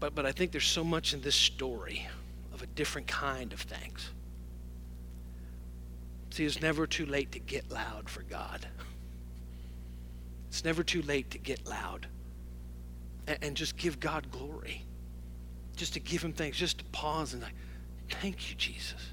But, 0.00 0.14
but 0.14 0.26
I 0.26 0.32
think 0.32 0.50
there's 0.52 0.66
so 0.66 0.84
much 0.84 1.14
in 1.14 1.20
this 1.22 1.36
story 1.36 2.06
of 2.52 2.62
a 2.62 2.66
different 2.66 3.06
kind 3.06 3.52
of 3.52 3.60
thanks. 3.60 4.10
See, 6.30 6.44
it's 6.44 6.60
never 6.60 6.86
too 6.86 7.06
late 7.06 7.32
to 7.32 7.38
get 7.38 7.70
loud 7.70 8.08
for 8.08 8.22
God. 8.22 8.66
It's 10.48 10.64
never 10.64 10.82
too 10.82 11.02
late 11.02 11.30
to 11.30 11.38
get 11.38 11.66
loud 11.66 12.06
and, 13.26 13.38
and 13.42 13.56
just 13.56 13.76
give 13.76 14.00
God 14.00 14.30
glory. 14.30 14.84
Just 15.76 15.94
to 15.94 16.00
give 16.00 16.22
him 16.22 16.32
thanks, 16.32 16.58
just 16.58 16.78
to 16.78 16.84
pause 16.86 17.32
and 17.32 17.42
like, 17.42 17.54
Thank 18.10 18.50
you, 18.50 18.56
Jesus. 18.56 19.12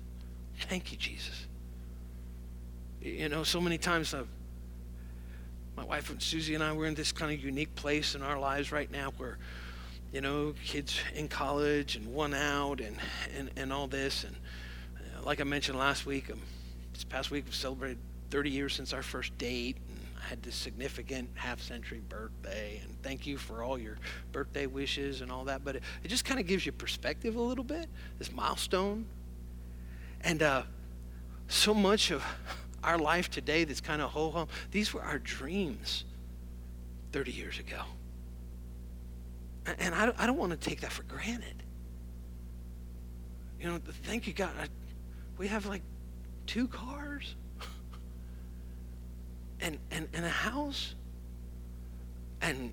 Thank 0.62 0.92
you, 0.92 0.98
Jesus. 0.98 1.46
You 3.02 3.30
know, 3.30 3.44
so 3.44 3.62
many 3.62 3.78
times 3.78 4.14
I've, 4.14 4.28
my 5.76 5.86
wife 5.86 6.10
and 6.10 6.22
Susie 6.22 6.56
and 6.56 6.64
I, 6.64 6.74
we're 6.74 6.88
in 6.88 6.96
this 6.96 7.12
kind 7.12 7.32
of 7.32 7.44
unique 7.44 7.74
place 7.76 8.16
in 8.16 8.24
our 8.24 8.40
lives 8.40 8.72
right 8.72 8.92
now 8.92 9.14
where, 9.18 9.38
you 10.12 10.22
know, 10.22 10.54
kids 10.66 11.00
in 11.16 11.28
college 11.28 11.96
and 11.96 12.14
one 12.14 12.34
out 12.34 12.82
and, 12.82 12.98
and, 13.38 13.52
and 13.56 13.72
all 13.72 13.88
this. 13.88 14.24
And 14.24 14.36
uh, 14.98 15.24
like 15.24 15.40
I 15.40 15.44
mentioned 15.44 15.78
last 15.78 16.06
week, 16.06 16.32
um, 16.32 16.42
this 16.94 17.04
past 17.04 17.30
week 17.30 17.46
we 17.46 17.52
celebrated 17.52 18.00
30 18.32 18.50
years 18.50 18.74
since 18.74 18.92
our 18.92 19.04
first 19.04 19.38
date. 19.38 19.78
And 19.88 20.00
I 20.18 20.30
had 20.30 20.42
this 20.44 20.56
significant 20.56 21.30
half 21.36 21.62
century 21.62 22.02
birthday. 22.10 22.82
And 22.84 23.02
thank 23.04 23.28
you 23.28 23.38
for 23.38 23.64
all 23.64 23.78
your 23.78 23.98
birthday 24.32 24.66
wishes 24.66 25.22
and 25.22 25.32
all 25.32 25.46
that. 25.46 25.64
But 25.64 25.78
it, 25.78 25.84
it 26.04 26.08
just 26.08 26.26
kind 26.26 26.40
of 26.40 26.48
gives 26.48 26.66
you 26.66 26.72
perspective 26.72 27.36
a 27.36 27.42
little 27.42 27.64
bit, 27.64 27.88
this 28.18 28.32
milestone. 28.32 29.06
And 30.22 30.42
uh, 30.42 30.64
so 31.48 31.74
much 31.74 32.12
of 32.12 32.24
our 32.84 32.98
life 32.98 33.30
today 33.30 33.64
that's 33.64 33.82
kind 33.82 34.02
of 34.02 34.12
ho 34.12 34.32
hum, 34.32 34.48
these 34.72 34.94
were 34.94 35.02
our 35.02 35.20
dreams 35.20 36.06
30 37.12 37.32
years 37.32 37.60
ago. 37.60 37.82
And 39.80 39.94
I 39.94 40.14
I 40.18 40.26
don't 40.26 40.38
want 40.38 40.52
to 40.52 40.58
take 40.58 40.82
that 40.82 40.92
for 40.92 41.04
granted. 41.04 41.64
You 43.60 43.68
know, 43.68 43.80
thank 44.04 44.28
you, 44.28 44.34
God. 44.34 44.52
I, 44.60 44.68
we 45.38 45.48
have 45.48 45.66
like 45.66 45.82
two 46.46 46.68
cars. 46.68 47.36
And, 49.62 49.78
and, 49.92 50.08
and 50.14 50.26
a 50.26 50.30
house. 50.30 50.96
And 52.42 52.72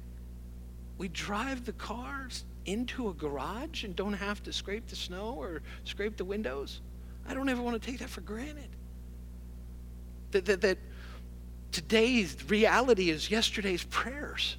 we 0.99 1.09
drive 1.09 1.65
the 1.65 1.73
cars 1.73 2.45
into 2.67 3.09
a 3.09 3.15
garage 3.15 3.85
and 3.85 3.95
don't 3.95 4.15
have 4.15 4.43
to 4.45 4.53
scrape 4.53 4.87
the 4.87 4.97
snow 4.97 5.35
or 5.39 5.63
scrape 5.85 6.17
the 6.17 6.25
windows. 6.25 6.81
I 7.27 7.35
don't 7.35 7.49
ever 7.49 7.63
want 7.63 7.81
to 7.81 7.91
take 7.91 8.01
that 8.01 8.11
for 8.11 8.21
granted. 8.21 8.69
That, 10.33 10.45
that, 10.47 10.61
that 10.63 10.79
today's 11.73 12.37
reality 12.49 13.11
is 13.11 13.31
yesterday's 13.31 13.85
prayers 13.85 14.57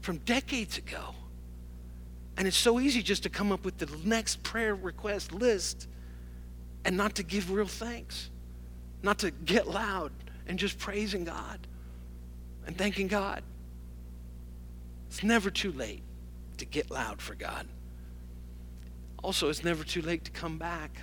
from 0.00 0.18
decades 0.18 0.78
ago. 0.78 1.14
And 2.36 2.46
it's 2.46 2.56
so 2.56 2.78
easy 2.78 3.02
just 3.02 3.24
to 3.24 3.28
come 3.28 3.50
up 3.50 3.64
with 3.64 3.78
the 3.78 3.88
next 4.04 4.42
prayer 4.42 4.74
request 4.74 5.32
list 5.32 5.88
and 6.84 6.96
not 6.96 7.16
to 7.16 7.22
give 7.22 7.50
real 7.50 7.66
thanks, 7.66 8.30
not 9.02 9.18
to 9.18 9.30
get 9.30 9.66
loud 9.66 10.12
and 10.48 10.58
just 10.58 10.78
praising 10.78 11.24
God 11.24 11.60
and 12.66 12.76
thanking 12.76 13.06
God. 13.06 13.42
It's 15.08 15.22
never 15.22 15.50
too 15.50 15.72
late 15.72 16.02
to 16.58 16.64
get 16.64 16.90
loud 16.90 17.22
for 17.22 17.34
God. 17.34 17.66
Also, 19.22 19.48
it's 19.48 19.64
never 19.64 19.84
too 19.84 20.02
late 20.02 20.24
to 20.24 20.30
come 20.30 20.58
back. 20.58 21.02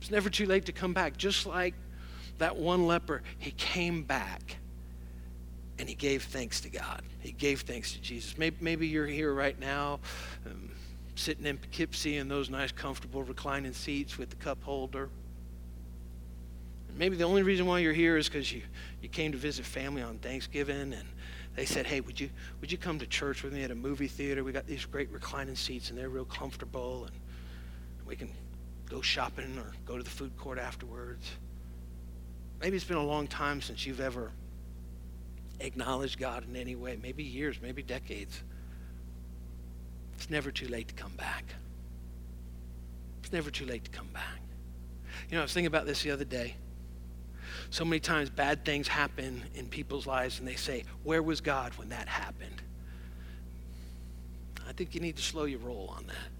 It's 0.00 0.10
never 0.10 0.28
too 0.28 0.46
late 0.46 0.66
to 0.66 0.72
come 0.72 0.92
back. 0.92 1.16
Just 1.16 1.46
like 1.46 1.74
that 2.38 2.56
one 2.56 2.86
leper, 2.86 3.22
he 3.38 3.52
came 3.52 4.02
back 4.02 4.56
and 5.78 5.88
he 5.88 5.94
gave 5.94 6.24
thanks 6.24 6.60
to 6.62 6.68
God. 6.68 7.02
He 7.20 7.32
gave 7.32 7.62
thanks 7.62 7.92
to 7.92 8.00
Jesus. 8.00 8.36
Maybe, 8.36 8.56
maybe 8.60 8.86
you're 8.86 9.06
here 9.06 9.32
right 9.32 9.58
now, 9.58 10.00
um, 10.46 10.70
sitting 11.14 11.46
in 11.46 11.58
Poughkeepsie 11.58 12.16
in 12.16 12.28
those 12.28 12.50
nice, 12.50 12.72
comfortable, 12.72 13.22
reclining 13.22 13.72
seats 13.72 14.18
with 14.18 14.30
the 14.30 14.36
cup 14.36 14.62
holder. 14.62 15.08
Maybe 16.96 17.16
the 17.16 17.24
only 17.24 17.42
reason 17.42 17.66
why 17.66 17.80
you're 17.80 17.92
here 17.92 18.16
is 18.16 18.28
because 18.28 18.52
you, 18.52 18.62
you 19.02 19.08
came 19.08 19.32
to 19.32 19.38
visit 19.38 19.64
family 19.64 20.02
on 20.02 20.18
Thanksgiving 20.18 20.92
and 20.92 21.08
they 21.56 21.64
said, 21.64 21.86
hey, 21.86 22.00
would 22.00 22.18
you, 22.20 22.30
would 22.60 22.70
you 22.70 22.78
come 22.78 22.98
to 23.00 23.06
church 23.06 23.42
with 23.42 23.52
me 23.52 23.64
at 23.64 23.70
a 23.70 23.74
movie 23.74 24.06
theater? 24.06 24.44
We 24.44 24.52
got 24.52 24.66
these 24.66 24.84
great 24.84 25.10
reclining 25.10 25.56
seats 25.56 25.90
and 25.90 25.98
they're 25.98 26.08
real 26.08 26.24
comfortable 26.24 27.04
and 27.04 27.14
we 28.06 28.14
can 28.16 28.30
go 28.88 29.00
shopping 29.00 29.58
or 29.58 29.72
go 29.84 29.96
to 29.96 30.04
the 30.04 30.10
food 30.10 30.36
court 30.36 30.58
afterwards. 30.58 31.28
Maybe 32.60 32.76
it's 32.76 32.84
been 32.84 32.96
a 32.96 33.04
long 33.04 33.26
time 33.26 33.60
since 33.60 33.84
you've 33.84 34.00
ever 34.00 34.30
acknowledged 35.60 36.18
God 36.18 36.44
in 36.48 36.56
any 36.56 36.76
way, 36.76 36.98
maybe 37.00 37.24
years, 37.24 37.58
maybe 37.60 37.82
decades. 37.82 38.42
It's 40.16 40.30
never 40.30 40.50
too 40.52 40.68
late 40.68 40.88
to 40.88 40.94
come 40.94 41.12
back. 41.16 41.44
It's 43.22 43.32
never 43.32 43.50
too 43.50 43.66
late 43.66 43.84
to 43.84 43.90
come 43.90 44.08
back. 44.12 44.40
You 45.28 45.36
know, 45.36 45.40
I 45.40 45.42
was 45.42 45.52
thinking 45.52 45.66
about 45.66 45.86
this 45.86 46.02
the 46.02 46.10
other 46.10 46.24
day. 46.24 46.56
So 47.74 47.84
many 47.84 47.98
times 47.98 48.30
bad 48.30 48.64
things 48.64 48.86
happen 48.86 49.42
in 49.56 49.66
people's 49.66 50.06
lives 50.06 50.38
and 50.38 50.46
they 50.46 50.54
say, 50.54 50.84
Where 51.02 51.20
was 51.20 51.40
God 51.40 51.74
when 51.74 51.88
that 51.88 52.06
happened? 52.06 52.62
I 54.68 54.72
think 54.72 54.94
you 54.94 55.00
need 55.00 55.16
to 55.16 55.22
slow 55.22 55.42
your 55.42 55.58
roll 55.58 55.92
on 55.96 56.06
that. 56.06 56.30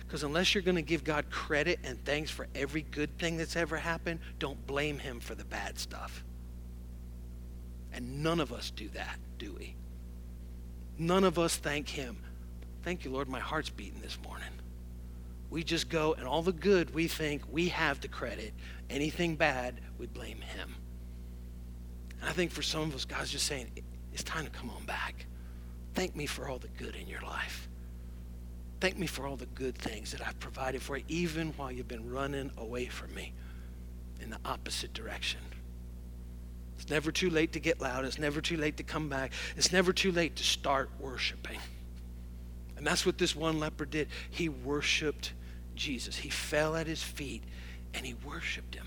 Because 0.00 0.22
unless 0.22 0.54
you're 0.54 0.62
going 0.62 0.76
to 0.76 0.80
give 0.80 1.04
God 1.04 1.28
credit 1.30 1.78
and 1.84 2.02
thanks 2.06 2.30
for 2.30 2.48
every 2.54 2.80
good 2.80 3.18
thing 3.18 3.36
that's 3.36 3.54
ever 3.54 3.76
happened, 3.76 4.20
don't 4.38 4.66
blame 4.66 4.98
Him 4.98 5.20
for 5.20 5.34
the 5.34 5.44
bad 5.44 5.78
stuff. 5.78 6.24
And 7.92 8.22
none 8.22 8.40
of 8.40 8.50
us 8.50 8.70
do 8.70 8.88
that, 8.94 9.18
do 9.36 9.52
we? 9.52 9.74
None 10.96 11.24
of 11.24 11.38
us 11.38 11.54
thank 11.54 11.90
Him. 11.90 12.16
Thank 12.82 13.04
you, 13.04 13.10
Lord, 13.10 13.28
my 13.28 13.40
heart's 13.40 13.68
beating 13.68 14.00
this 14.00 14.16
morning. 14.24 14.48
We 15.52 15.62
just 15.62 15.90
go, 15.90 16.14
and 16.14 16.26
all 16.26 16.40
the 16.40 16.50
good 16.50 16.94
we 16.94 17.08
think 17.08 17.42
we 17.52 17.68
have 17.68 18.00
the 18.00 18.08
credit. 18.08 18.54
Anything 18.88 19.36
bad, 19.36 19.82
we 19.98 20.06
blame 20.06 20.40
Him. 20.40 20.74
And 22.20 22.30
I 22.30 22.32
think 22.32 22.50
for 22.50 22.62
some 22.62 22.80
of 22.84 22.94
us, 22.94 23.04
God's 23.04 23.30
just 23.30 23.46
saying, 23.46 23.70
it's 24.14 24.22
time 24.22 24.46
to 24.46 24.50
come 24.50 24.70
on 24.70 24.86
back. 24.86 25.26
Thank 25.92 26.16
me 26.16 26.24
for 26.24 26.48
all 26.48 26.58
the 26.58 26.68
good 26.68 26.96
in 26.96 27.06
your 27.06 27.20
life. 27.20 27.68
Thank 28.80 28.96
me 28.96 29.06
for 29.06 29.26
all 29.26 29.36
the 29.36 29.44
good 29.44 29.76
things 29.76 30.12
that 30.12 30.26
I've 30.26 30.40
provided 30.40 30.80
for 30.80 30.96
you, 30.96 31.04
even 31.08 31.48
while 31.58 31.70
you've 31.70 31.86
been 31.86 32.10
running 32.10 32.50
away 32.56 32.86
from 32.86 33.14
me 33.14 33.34
in 34.20 34.30
the 34.30 34.38
opposite 34.46 34.94
direction. 34.94 35.40
It's 36.78 36.88
never 36.88 37.12
too 37.12 37.28
late 37.28 37.52
to 37.52 37.60
get 37.60 37.78
loud. 37.78 38.06
It's 38.06 38.18
never 38.18 38.40
too 38.40 38.56
late 38.56 38.78
to 38.78 38.84
come 38.84 39.10
back. 39.10 39.32
It's 39.58 39.70
never 39.70 39.92
too 39.92 40.12
late 40.12 40.36
to 40.36 40.44
start 40.44 40.88
worshiping. 40.98 41.58
And 42.78 42.86
that's 42.86 43.04
what 43.04 43.18
this 43.18 43.36
one 43.36 43.60
leper 43.60 43.84
did. 43.84 44.08
He 44.30 44.48
worshiped 44.48 45.34
Jesus. 45.74 46.16
He 46.16 46.28
fell 46.28 46.76
at 46.76 46.86
his 46.86 47.02
feet 47.02 47.42
and 47.94 48.06
he 48.06 48.14
worshiped 48.24 48.74
him. 48.74 48.86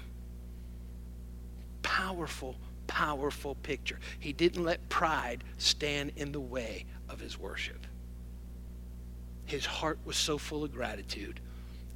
Powerful, 1.81 2.55
powerful 2.87 3.55
picture. 3.55 3.99
He 4.19 4.33
didn't 4.33 4.63
let 4.63 4.87
pride 4.89 5.43
stand 5.57 6.13
in 6.15 6.31
the 6.31 6.39
way 6.39 6.85
of 7.09 7.19
his 7.19 7.39
worship. 7.39 7.85
His 9.45 9.65
heart 9.65 9.99
was 10.05 10.17
so 10.17 10.37
full 10.37 10.63
of 10.63 10.73
gratitude 10.73 11.39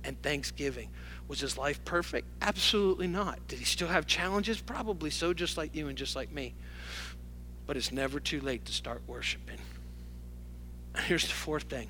and 0.04 0.22
thanksgiving. 0.22 0.90
Was 1.28 1.40
his 1.40 1.58
life 1.58 1.84
perfect? 1.86 2.28
Absolutely 2.42 3.08
not. 3.08 3.48
Did 3.48 3.60
he 3.60 3.66
still 3.66 3.88
have 3.88 4.06
challenges? 4.08 4.62
Probably 4.62 5.10
so, 5.10 5.34
just 5.34 5.58
like 5.58 5.76
you 5.76 5.88
and 5.88 5.98
just 5.98 6.16
like 6.16 6.32
me. 6.32 6.54
But 7.68 7.78
it's 7.78 7.92
never 7.92 8.20
too 8.20 8.42
late 8.42 8.66
to 8.66 8.72
start 8.72 9.02
worshiping. 9.08 9.60
Here's 11.06 11.24
the 11.24 11.34
fourth 11.34 11.64
thing 11.64 11.90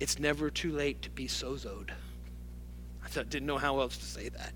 it's 0.00 0.18
never 0.18 0.50
too 0.50 0.72
late 0.72 1.02
to 1.02 1.10
be 1.10 1.26
sozoed. 1.26 1.90
I 3.08 3.10
thought, 3.10 3.30
didn't 3.30 3.46
know 3.46 3.56
how 3.56 3.80
else 3.80 3.96
to 3.96 4.04
say 4.04 4.28
that. 4.28 4.52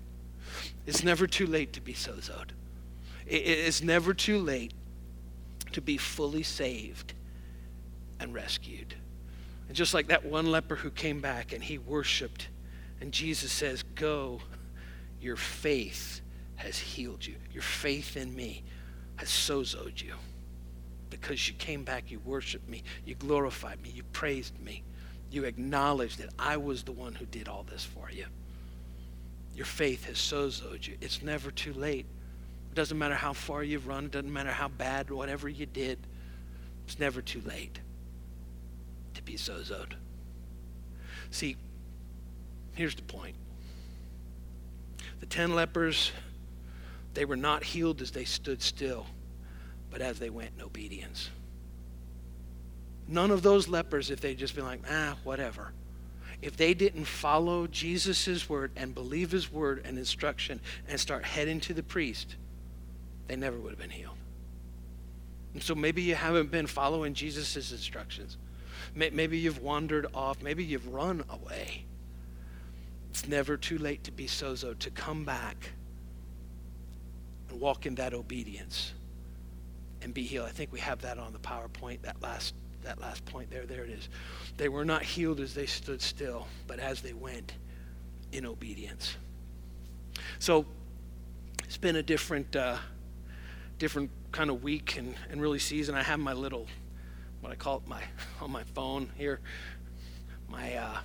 It's 0.85 1.03
never 1.03 1.25
too 1.25 1.47
late 1.47 1.73
to 1.73 1.81
be 1.81 1.95
sozoed. 1.95 2.51
It's 3.25 3.81
never 3.81 4.13
too 4.13 4.37
late 4.37 4.73
to 5.71 5.81
be 5.81 5.97
fully 5.97 6.43
saved 6.43 7.15
and 8.19 8.31
rescued. 8.31 8.93
And 9.67 9.75
just 9.75 9.95
like 9.95 10.09
that 10.09 10.23
one 10.23 10.51
leper 10.51 10.75
who 10.75 10.91
came 10.91 11.19
back 11.19 11.51
and 11.51 11.63
he 11.63 11.79
worshiped 11.79 12.49
and 13.01 13.11
Jesus 13.11 13.51
says, 13.51 13.81
Go, 13.95 14.39
your 15.19 15.35
faith 15.35 16.21
has 16.57 16.77
healed 16.77 17.25
you. 17.25 17.37
Your 17.51 17.63
faith 17.63 18.15
in 18.15 18.35
me 18.35 18.63
has 19.15 19.29
sozoed 19.29 19.99
you. 19.99 20.13
Because 21.09 21.47
you 21.47 21.55
came 21.55 21.83
back, 21.83 22.11
you 22.11 22.19
worshiped 22.19 22.69
me, 22.69 22.83
you 23.03 23.15
glorified 23.15 23.81
me, 23.81 23.89
you 23.89 24.03
praised 24.03 24.59
me, 24.59 24.83
you 25.31 25.45
acknowledged 25.45 26.19
that 26.19 26.29
I 26.37 26.57
was 26.57 26.83
the 26.83 26.91
one 26.91 27.15
who 27.15 27.25
did 27.25 27.47
all 27.47 27.63
this 27.63 27.83
for 27.83 28.11
you. 28.11 28.25
Your 29.55 29.65
faith 29.65 30.05
has 30.05 30.17
sozoed 30.17 30.87
you. 30.87 30.95
It's 31.01 31.21
never 31.21 31.51
too 31.51 31.73
late. 31.73 32.05
It 32.71 32.75
doesn't 32.75 32.97
matter 32.97 33.15
how 33.15 33.33
far 33.33 33.63
you've 33.63 33.87
run, 33.87 34.05
it 34.05 34.11
doesn't 34.11 34.33
matter 34.33 34.51
how 34.51 34.67
bad, 34.67 35.11
whatever 35.11 35.47
you 35.47 35.65
did, 35.65 35.99
it's 36.85 36.97
never 36.97 37.21
too 37.21 37.41
late 37.41 37.79
to 39.13 39.21
be 39.21 39.33
sozoed. 39.33 39.93
See, 41.29 41.55
Here's 42.73 42.95
the 42.95 43.03
point 43.03 43.35
the 45.19 45.25
ten 45.25 45.55
lepers, 45.55 46.11
they 47.13 47.25
were 47.25 47.37
not 47.37 47.63
healed 47.63 48.01
as 48.01 48.11
they 48.11 48.25
stood 48.25 48.61
still, 48.61 49.05
but 49.89 50.01
as 50.01 50.19
they 50.19 50.29
went 50.29 50.51
in 50.57 50.63
obedience. 50.63 51.29
None 53.07 53.31
of 53.31 53.41
those 53.41 53.67
lepers, 53.67 54.09
if 54.09 54.21
they'd 54.21 54.37
just 54.37 54.55
been 54.55 54.65
like, 54.65 54.81
ah, 54.89 55.15
whatever, 55.23 55.71
if 56.43 56.57
they 56.57 56.73
didn't 56.73 57.05
follow 57.05 57.67
Jesus' 57.67 58.49
word 58.49 58.71
and 58.75 58.93
believe 58.93 59.31
his 59.31 59.49
word 59.49 59.81
and 59.85 59.97
instruction 59.97 60.59
and 60.89 60.99
start 60.99 61.23
heading 61.23 61.61
to 61.61 61.73
the 61.73 61.81
priest, 61.81 62.35
they 63.27 63.37
never 63.37 63.57
would 63.57 63.69
have 63.69 63.79
been 63.79 63.89
healed. 63.89 64.17
And 65.53 65.63
so 65.63 65.73
maybe 65.73 66.01
you 66.01 66.15
haven't 66.15 66.51
been 66.51 66.67
following 66.67 67.13
Jesus' 67.13 67.71
instructions. 67.71 68.37
Maybe 68.93 69.37
you've 69.37 69.61
wandered 69.61 70.07
off. 70.13 70.41
Maybe 70.41 70.65
you've 70.65 70.87
run 70.89 71.23
away. 71.29 71.85
It's 73.09 73.25
never 73.25 73.55
too 73.55 73.77
late 73.77 74.03
to 74.03 74.11
be 74.11 74.27
sozo, 74.27 74.77
to 74.79 74.89
come 74.89 75.23
back 75.23 75.69
and 77.49 77.61
walk 77.61 77.85
in 77.85 77.95
that 77.95 78.13
obedience 78.13 78.91
and 80.01 80.13
be 80.13 80.23
healed. 80.23 80.47
I 80.47 80.51
think 80.51 80.73
we 80.73 80.81
have 80.81 81.03
that 81.03 81.17
on 81.17 81.31
the 81.31 81.39
PowerPoint, 81.39 82.01
that 82.01 82.21
last 82.21 82.53
that 82.83 82.99
last 82.99 83.25
point 83.25 83.49
there. 83.49 83.65
There 83.65 83.83
it 83.83 83.89
is. 83.89 84.09
They 84.57 84.69
were 84.69 84.85
not 84.85 85.03
healed 85.03 85.39
as 85.39 85.53
they 85.53 85.65
stood 85.65 86.01
still, 86.01 86.47
but 86.67 86.79
as 86.79 87.01
they 87.01 87.13
went 87.13 87.53
in 88.31 88.45
obedience. 88.45 89.15
So 90.39 90.65
it's 91.63 91.77
been 91.77 91.95
a 91.95 92.03
different 92.03 92.55
uh, 92.55 92.77
different 93.79 94.09
kind 94.31 94.49
of 94.49 94.63
week 94.63 94.97
and, 94.97 95.15
and 95.31 95.41
really 95.41 95.59
season. 95.59 95.95
I 95.95 96.03
have 96.03 96.19
my 96.19 96.33
little 96.33 96.67
what 97.41 97.51
I 97.51 97.55
call 97.55 97.77
it 97.77 97.87
my 97.87 98.01
on 98.41 98.51
my 98.51 98.63
phone 98.63 99.11
here, 99.17 99.39
my 100.49 100.75
uh, 100.75 100.97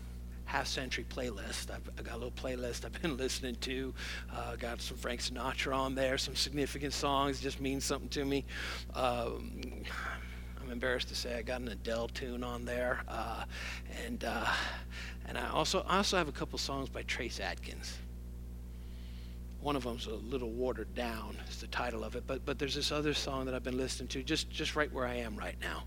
half 0.44 0.66
century 0.66 1.04
playlist. 1.08 1.70
I've, 1.70 1.88
I've, 1.98 2.04
got 2.04 2.14
a 2.14 2.18
little 2.18 2.30
playlist 2.30 2.84
I've 2.84 3.00
been 3.02 3.16
listening 3.16 3.56
to. 3.56 3.94
Uh, 4.34 4.56
got 4.56 4.80
some 4.80 4.96
Frank 4.96 5.20
Sinatra 5.20 5.76
on 5.76 5.94
there, 5.94 6.16
some 6.18 6.34
significant 6.34 6.94
songs, 6.94 7.40
just 7.40 7.60
mean 7.60 7.80
something 7.80 8.08
to 8.10 8.24
me. 8.24 8.44
Um, 8.94 9.60
I'm 10.68 10.72
embarrassed 10.72 11.09
to 11.09 11.14
say 11.14 11.35
I 11.35 11.40
got 11.40 11.62
an 11.62 11.68
Adele 11.68 12.09
tune 12.09 12.44
on 12.44 12.66
there, 12.66 13.00
uh, 13.09 13.44
and 14.04 14.22
uh, 14.22 14.46
and 15.26 15.38
I 15.38 15.48
also 15.48 15.83
I 15.88 15.96
also 15.96 16.18
have 16.18 16.28
a 16.28 16.33
couple 16.33 16.59
songs 16.59 16.90
by 16.90 17.04
Trace 17.04 17.40
Adkins. 17.40 17.96
one 19.62 19.76
of 19.76 19.85
them's 19.85 20.07
a 20.07 20.14
little 20.14 20.50
watered 20.50 20.94
down 20.94 21.38
is 21.48 21.59
the 21.59 21.68
title 21.68 22.04
of 22.04 22.16
it 22.16 22.24
but 22.26 22.44
but 22.44 22.59
there's 22.59 22.74
this 22.74 22.92
other 22.92 23.14
song 23.14 23.46
that 23.46 23.54
i've 23.54 23.64
been 23.64 23.78
listening 23.78 24.09
to 24.09 24.22
just 24.22 24.50
just 24.50 24.76
right 24.76 24.92
where 24.92 25.07
i 25.07 25.14
am 25.14 25.37
right 25.37 25.57
now. 25.59 25.85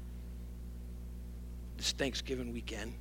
This 1.77 1.91
thanksgiving 1.91 2.51
weekend. 2.51 2.95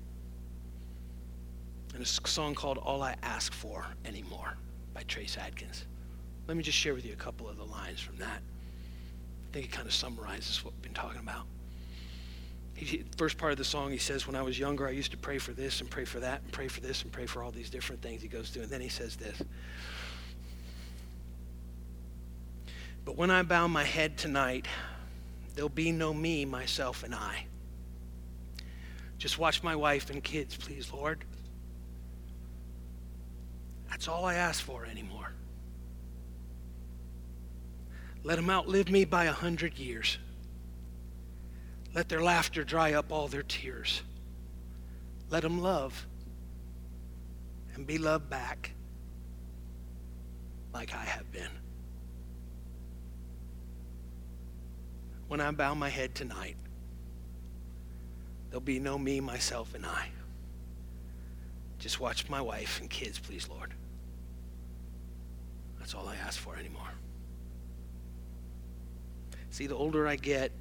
And 1.95 2.03
a 2.03 2.07
song 2.07 2.55
called 2.55 2.77
all 2.77 3.03
i 3.03 3.17
ask 3.23 3.55
for 3.55 3.87
anymore 4.05 4.59
by 4.93 5.03
trace 5.05 5.39
adkins 5.39 5.87
let 6.47 6.59
me 6.59 6.63
just 6.63 6.77
share 6.77 6.93
with 6.93 7.07
you 7.07 7.15
a 7.15 7.17
couple 7.17 7.49
of 7.49 7.57
the 7.57 7.65
lines 7.65 8.01
from 8.01 8.17
that. 8.17 8.43
I 9.49 9.53
think 9.53 9.67
it 9.67 9.73
kind 9.73 9.87
of 9.87 9.95
summarizes 9.95 10.63
what 10.63 10.75
we've 10.75 10.83
been 10.83 10.93
talking 10.93 11.21
about 11.21 11.47
he, 12.81 13.05
first 13.17 13.37
part 13.37 13.53
of 13.53 13.59
the 13.59 13.65
song, 13.65 13.91
he 13.91 13.99
says, 13.99 14.27
When 14.27 14.35
I 14.35 14.43
was 14.43 14.59
younger, 14.59 14.89
I 14.89 14.91
used 14.91 15.11
to 15.11 15.17
pray 15.19 15.39
for 15.39 15.53
this 15.53 15.81
and 15.81 15.91
pray 15.91 16.05
for 16.05 16.21
that 16.21 16.43
and 16.43 16.53
pray 16.53 16.69
for 16.69 16.81
this 16.81 17.03
and 17.03 17.13
pray 17.13 17.27
for 17.27 17.43
all 17.43 17.51
these 17.51 17.71
different 17.71 18.01
things 18.01 18.23
he 18.23 18.29
goes 18.29 18.51
through. 18.51 18.63
And 18.63 18.71
then 18.71 18.81
he 18.81 18.89
says 18.89 19.17
this 19.17 19.43
But 23.05 23.17
when 23.17 23.31
I 23.31 23.43
bow 23.43 23.67
my 23.67 23.85
head 23.85 24.17
tonight, 24.17 24.67
there'll 25.55 25.69
be 25.69 25.93
no 25.93 26.15
me, 26.15 26.45
myself, 26.45 27.03
and 27.03 27.15
I. 27.15 27.47
Just 29.19 29.39
watch 29.39 29.63
my 29.63 29.77
wife 29.77 30.09
and 30.09 30.25
kids, 30.25 30.57
please, 30.57 30.91
Lord. 30.93 31.25
That's 33.91 34.09
all 34.09 34.25
I 34.25 34.35
ask 34.35 34.63
for 34.63 34.87
anymore. 34.87 35.33
Let 38.23 38.37
them 38.37 38.49
outlive 38.49 38.91
me 38.91 39.05
by 39.05 39.27
a 39.27 39.33
hundred 39.33 39.79
years. 39.79 40.19
Let 41.95 42.09
their 42.09 42.23
laughter 42.23 42.65
dry 42.65 42.93
up 42.93 43.11
all 43.11 43.29
their 43.29 43.43
tears. 43.43 44.03
Let 45.29 45.43
them 45.43 45.61
love 45.61 46.07
and 47.75 47.87
be 47.87 47.99
loved 47.99 48.31
back 48.31 48.73
like 50.73 50.95
I 50.95 51.05
have 51.05 51.31
been. 51.33 51.51
When 55.29 55.41
I 55.41 55.51
bow 55.53 55.75
my 55.75 55.89
head 55.89 56.15
tonight, 56.15 56.57
there'll 58.51 58.61
be 58.61 58.81
no 58.81 58.99
me, 58.99 59.21
myself, 59.21 59.75
and 59.75 59.87
I. 59.87 60.09
Just 61.79 62.01
watch 62.01 62.29
my 62.29 62.41
wife 62.41 62.81
and 62.81 62.91
kids, 62.91 63.19
please, 63.19 63.49
Lord. 63.49 63.73
That's 65.79 65.95
all 65.95 66.09
I 66.09 66.17
ask 66.17 66.39
for 66.39 66.57
anymore. 66.57 66.91
See, 69.51 69.67
the 69.67 69.77
older 69.77 70.07
I 70.07 70.17
get, 70.17 70.53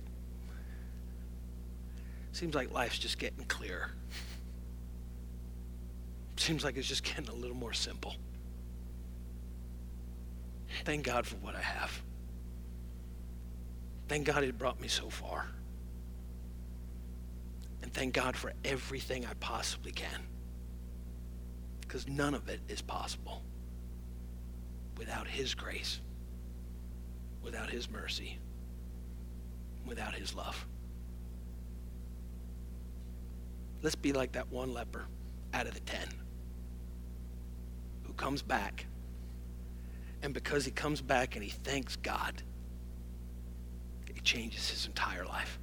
Seems 2.31 2.55
like 2.55 2.71
life's 2.71 2.99
just 2.99 3.17
getting 3.17 3.43
clearer. 3.45 3.91
Seems 6.37 6.63
like 6.63 6.77
it's 6.77 6.87
just 6.87 7.03
getting 7.03 7.27
a 7.27 7.33
little 7.33 7.57
more 7.57 7.73
simple. 7.73 8.15
Thank 10.85 11.03
God 11.05 11.25
for 11.25 11.35
what 11.37 11.55
I 11.55 11.61
have. 11.61 12.01
Thank 14.07 14.25
God 14.25 14.43
it 14.43 14.57
brought 14.57 14.79
me 14.79 14.87
so 14.87 15.09
far. 15.09 15.47
And 17.81 17.93
thank 17.93 18.13
God 18.13 18.35
for 18.35 18.53
everything 18.63 19.25
I 19.25 19.33
possibly 19.39 19.91
can. 19.91 20.21
Because 21.81 22.07
none 22.07 22.33
of 22.33 22.49
it 22.49 22.61
is 22.67 22.81
possible 22.81 23.41
without 24.97 25.27
His 25.27 25.55
grace, 25.55 25.99
without 27.43 27.69
His 27.69 27.89
mercy, 27.89 28.37
without 29.85 30.13
His 30.13 30.33
love. 30.35 30.65
Let's 33.81 33.95
be 33.95 34.13
like 34.13 34.33
that 34.33 34.49
one 34.49 34.73
leper 34.73 35.05
out 35.53 35.67
of 35.67 35.73
the 35.73 35.79
ten 35.81 36.07
who 38.03 38.13
comes 38.13 38.41
back. 38.41 38.85
And 40.21 40.33
because 40.33 40.65
he 40.65 40.71
comes 40.71 41.01
back 41.01 41.35
and 41.35 41.43
he 41.43 41.49
thanks 41.49 41.95
God, 41.95 42.41
it 44.07 44.23
changes 44.23 44.69
his 44.69 44.85
entire 44.85 45.25
life. 45.25 45.59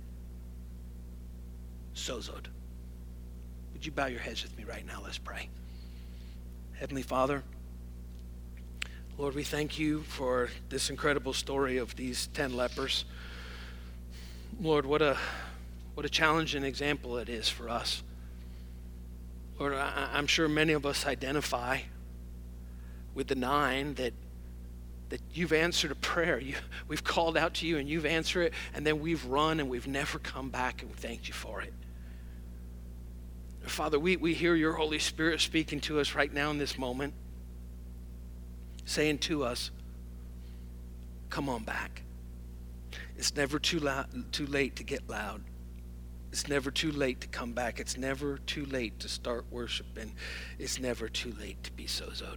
Sozoed. 1.94 2.46
Would 3.72 3.84
you 3.84 3.92
bow 3.92 4.06
your 4.06 4.20
heads 4.20 4.42
with 4.42 4.56
me 4.56 4.64
right 4.64 4.86
now? 4.86 5.00
Let's 5.04 5.18
pray. 5.18 5.50
Heavenly 6.72 7.02
Father, 7.02 7.42
Lord, 9.18 9.34
we 9.34 9.44
thank 9.44 9.78
you 9.78 10.02
for 10.02 10.50
this 10.68 10.90
incredible 10.90 11.32
story 11.32 11.78
of 11.78 11.96
these 11.96 12.28
10 12.28 12.54
lepers. 12.54 13.06
Lord, 14.60 14.84
what 14.84 15.02
a 15.02 15.16
what 15.96 16.04
a 16.04 16.10
challenging 16.10 16.62
example 16.62 17.16
it 17.16 17.30
is 17.30 17.48
for 17.48 17.70
us. 17.70 18.02
Lord, 19.58 19.72
I'm 19.72 20.26
sure 20.26 20.46
many 20.46 20.74
of 20.74 20.84
us 20.84 21.06
identify 21.06 21.78
with 23.14 23.28
the 23.28 23.34
nine 23.34 23.94
that 23.94 24.12
that 25.08 25.22
you've 25.32 25.54
answered 25.54 25.90
a 25.90 25.94
prayer. 25.94 26.38
You, 26.38 26.56
we've 26.86 27.02
called 27.02 27.38
out 27.38 27.54
to 27.54 27.66
you 27.66 27.78
and 27.78 27.88
you've 27.88 28.04
answered 28.04 28.42
it, 28.42 28.52
and 28.74 28.86
then 28.86 29.00
we've 29.00 29.24
run 29.24 29.58
and 29.58 29.70
we've 29.70 29.86
never 29.86 30.18
come 30.18 30.50
back, 30.50 30.82
and 30.82 30.90
we 30.90 30.96
thank 30.98 31.28
you 31.28 31.32
for 31.32 31.62
it. 31.62 31.72
Father, 33.62 33.98
we, 33.98 34.16
we 34.16 34.34
hear 34.34 34.54
your 34.54 34.74
Holy 34.74 34.98
Spirit 34.98 35.40
speaking 35.40 35.80
to 35.82 35.98
us 35.98 36.14
right 36.14 36.30
now 36.30 36.50
in 36.50 36.58
this 36.58 36.76
moment, 36.76 37.14
saying 38.84 39.18
to 39.18 39.44
us, 39.44 39.70
Come 41.30 41.48
on 41.48 41.64
back. 41.64 42.02
It's 43.16 43.34
never 43.34 43.58
too, 43.58 43.78
loud, 43.78 44.32
too 44.32 44.46
late 44.46 44.76
to 44.76 44.84
get 44.84 45.08
loud. 45.08 45.42
It's 46.36 46.48
never 46.48 46.70
too 46.70 46.92
late 46.92 47.22
to 47.22 47.28
come 47.28 47.54
back. 47.54 47.80
It's 47.80 47.96
never 47.96 48.36
too 48.36 48.66
late 48.66 49.00
to 49.00 49.08
start 49.08 49.46
worshiping. 49.50 50.12
It's 50.58 50.78
never 50.78 51.08
too 51.08 51.32
late 51.40 51.64
to 51.64 51.72
be 51.72 51.86
sozoed. 51.86 52.36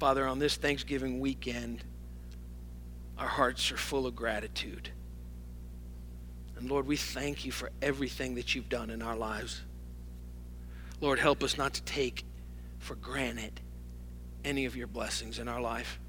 Father, 0.00 0.26
on 0.26 0.40
this 0.40 0.56
Thanksgiving 0.56 1.20
weekend, 1.20 1.84
our 3.16 3.28
hearts 3.28 3.70
are 3.70 3.76
full 3.76 4.08
of 4.08 4.16
gratitude. 4.16 4.90
And 6.56 6.68
Lord, 6.68 6.84
we 6.84 6.96
thank 6.96 7.44
you 7.44 7.52
for 7.52 7.70
everything 7.80 8.34
that 8.34 8.56
you've 8.56 8.68
done 8.68 8.90
in 8.90 9.02
our 9.02 9.16
lives. 9.16 9.62
Lord, 11.00 11.20
help 11.20 11.44
us 11.44 11.56
not 11.56 11.74
to 11.74 11.82
take 11.82 12.24
for 12.80 12.96
granted 12.96 13.60
any 14.44 14.64
of 14.64 14.74
your 14.74 14.88
blessings 14.88 15.38
in 15.38 15.46
our 15.46 15.60
life. 15.60 16.00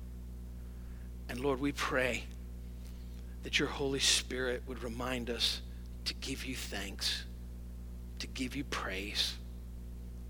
And 1.30 1.40
Lord, 1.42 1.60
we 1.60 1.74
pray 1.74 2.24
that 3.44 3.60
your 3.60 3.68
Holy 3.68 4.00
Spirit 4.00 4.64
would 4.66 4.82
remind 4.82 5.30
us 5.30 5.62
to 6.06 6.14
give 6.16 6.46
you 6.46 6.56
thanks, 6.56 7.24
to 8.20 8.28
give 8.28 8.56
you 8.56 8.64
praise, 8.64 9.36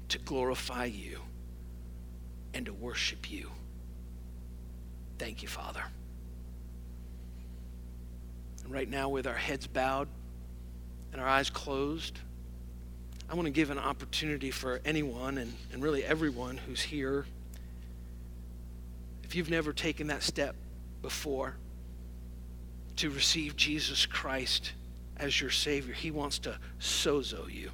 to 0.10 0.20
glorify 0.20 0.86
you, 0.86 1.20
and 2.54 2.66
to 2.66 2.74
worship 2.74 3.32
you. 3.32 3.50
Thank 5.18 5.42
you, 5.42 5.48
Father. 5.48 5.84
And 8.64 8.74
right 8.74 8.90
now, 8.90 9.10
with 9.10 9.28
our 9.28 9.34
heads 9.36 9.68
bowed 9.68 10.08
and 11.12 11.22
our 11.22 11.28
eyes 11.28 11.50
closed, 11.50 12.20
I 13.30 13.36
want 13.36 13.46
to 13.46 13.52
give 13.52 13.70
an 13.70 13.78
opportunity 13.78 14.52
for 14.52 14.82
anyone 14.84 15.38
and, 15.38 15.54
and 15.72 15.82
really 15.82 16.04
everyone 16.04 16.58
who's 16.58 16.82
here. 16.82 17.26
If 19.24 19.36
you've 19.36 19.50
never 19.50 19.72
taken 19.72 20.08
that 20.08 20.24
step 20.24 20.56
before 21.02 21.56
to 22.98 23.10
receive 23.10 23.56
Jesus 23.56 24.06
Christ 24.06 24.74
as 25.22 25.40
your 25.40 25.52
Savior. 25.52 25.94
He 25.94 26.12
wants 26.12 26.40
to 26.40 26.58
sozo 26.80 27.50
you. 27.50 27.72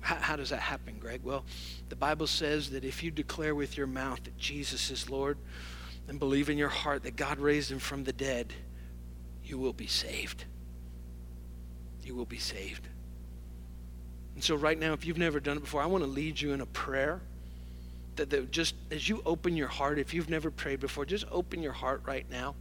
How, 0.00 0.16
how, 0.16 0.36
does 0.36 0.50
that 0.50 0.60
happen, 0.60 0.96
Greg? 0.98 1.20
Well, 1.22 1.44
the 1.88 1.96
Bible 1.96 2.26
says 2.26 2.70
that 2.70 2.84
if 2.84 3.04
you 3.04 3.10
declare 3.12 3.54
with 3.54 3.76
your 3.76 3.86
mouth 3.86 4.22
that 4.24 4.36
Jesus 4.36 4.90
is 4.90 5.08
Lord 5.08 5.38
and 6.08 6.18
believe 6.18 6.50
in 6.50 6.58
your 6.58 6.68
heart 6.68 7.04
that 7.04 7.14
God 7.14 7.38
raised 7.38 7.70
him 7.70 7.78
from 7.78 8.02
the 8.02 8.12
dead, 8.12 8.52
you 9.44 9.58
will 9.58 9.72
be 9.72 9.86
saved. 9.86 10.44
You 12.02 12.16
will 12.16 12.26
be 12.26 12.38
saved. 12.38 12.88
And 14.34 14.42
so, 14.42 14.56
right 14.56 14.78
now, 14.78 14.92
if 14.92 15.06
you've 15.06 15.18
never 15.18 15.38
done 15.38 15.58
it 15.58 15.60
before, 15.60 15.82
I 15.82 15.86
want 15.86 16.02
to 16.02 16.10
lead 16.10 16.40
you 16.40 16.52
in 16.52 16.60
a 16.60 16.66
prayer. 16.66 17.20
That, 18.16 18.28
that 18.30 18.50
just 18.50 18.74
as 18.90 19.08
you 19.08 19.22
open 19.24 19.56
your 19.56 19.68
heart, 19.68 19.98
if 19.98 20.12
you've 20.12 20.28
never 20.28 20.50
prayed 20.50 20.80
before, 20.80 21.06
just 21.06 21.24
open 21.30 21.62
your 21.62 21.72
heart 21.72 22.02
right 22.04 22.28
now 22.30 22.54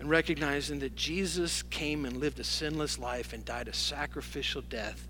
and 0.00 0.08
recognizing 0.08 0.78
that 0.78 0.96
Jesus 0.96 1.62
came 1.62 2.06
and 2.06 2.16
lived 2.16 2.40
a 2.40 2.44
sinless 2.44 2.98
life 2.98 3.34
and 3.34 3.44
died 3.44 3.68
a 3.68 3.74
sacrificial 3.74 4.62
death 4.62 5.06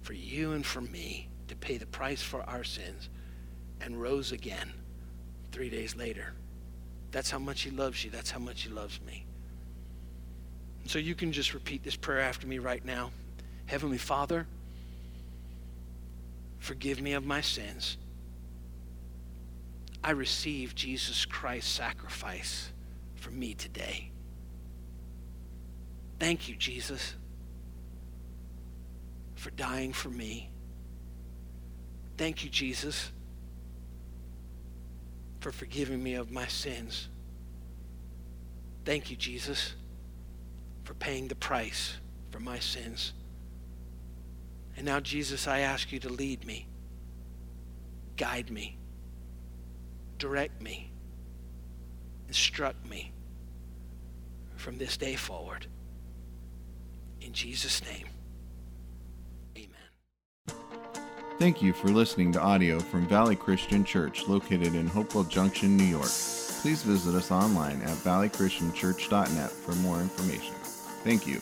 for 0.00 0.12
you 0.12 0.52
and 0.52 0.64
for 0.64 0.80
me 0.80 1.28
to 1.48 1.56
pay 1.56 1.76
the 1.76 1.86
price 1.86 2.22
for 2.22 2.42
our 2.44 2.62
sins 2.62 3.10
and 3.80 4.00
rose 4.00 4.30
again 4.30 4.72
three 5.50 5.68
days 5.68 5.96
later. 5.96 6.34
That's 7.10 7.32
how 7.32 7.40
much 7.40 7.62
he 7.62 7.70
loves 7.70 8.04
you. 8.04 8.12
That's 8.12 8.30
how 8.30 8.38
much 8.38 8.62
he 8.62 8.70
loves 8.70 9.00
me. 9.04 9.26
And 10.82 10.90
so 10.90 11.00
you 11.00 11.16
can 11.16 11.32
just 11.32 11.52
repeat 11.52 11.82
this 11.82 11.96
prayer 11.96 12.20
after 12.20 12.46
me 12.46 12.60
right 12.60 12.84
now. 12.84 13.10
Heavenly 13.66 13.98
Father, 13.98 14.46
forgive 16.60 17.00
me 17.00 17.14
of 17.14 17.26
my 17.26 17.40
sins. 17.40 17.96
I 20.04 20.12
receive 20.12 20.76
Jesus 20.76 21.24
Christ's 21.24 21.72
sacrifice 21.72 22.70
for 23.16 23.32
me 23.32 23.54
today. 23.54 24.12
Thank 26.18 26.48
you, 26.48 26.56
Jesus, 26.56 27.14
for 29.36 29.50
dying 29.50 29.92
for 29.92 30.08
me. 30.08 30.50
Thank 32.16 32.42
you, 32.42 32.50
Jesus, 32.50 33.12
for 35.40 35.52
forgiving 35.52 36.02
me 36.02 36.14
of 36.14 36.32
my 36.32 36.46
sins. 36.48 37.08
Thank 38.84 39.10
you, 39.10 39.16
Jesus, 39.16 39.74
for 40.82 40.94
paying 40.94 41.28
the 41.28 41.36
price 41.36 41.96
for 42.30 42.40
my 42.40 42.58
sins. 42.58 43.12
And 44.76 44.86
now, 44.86 44.98
Jesus, 44.98 45.46
I 45.46 45.60
ask 45.60 45.92
you 45.92 46.00
to 46.00 46.08
lead 46.08 46.44
me, 46.44 46.66
guide 48.16 48.50
me, 48.50 48.78
direct 50.18 50.60
me, 50.60 50.90
instruct 52.26 52.84
me 52.88 53.12
from 54.56 54.78
this 54.78 54.96
day 54.96 55.14
forward. 55.14 55.66
In 57.20 57.32
Jesus' 57.32 57.82
name, 57.84 58.06
amen. 59.56 60.58
Thank 61.38 61.62
you 61.62 61.72
for 61.72 61.88
listening 61.88 62.32
to 62.32 62.40
audio 62.40 62.80
from 62.80 63.06
Valley 63.06 63.36
Christian 63.36 63.84
Church 63.84 64.26
located 64.26 64.74
in 64.74 64.86
Hopewell 64.86 65.24
Junction, 65.24 65.76
New 65.76 65.84
York. 65.84 66.10
Please 66.62 66.82
visit 66.82 67.14
us 67.14 67.30
online 67.30 67.80
at 67.82 67.96
valleychristianchurch.net 67.98 69.50
for 69.50 69.72
more 69.76 70.00
information. 70.00 70.54
Thank 71.04 71.26
you. 71.26 71.40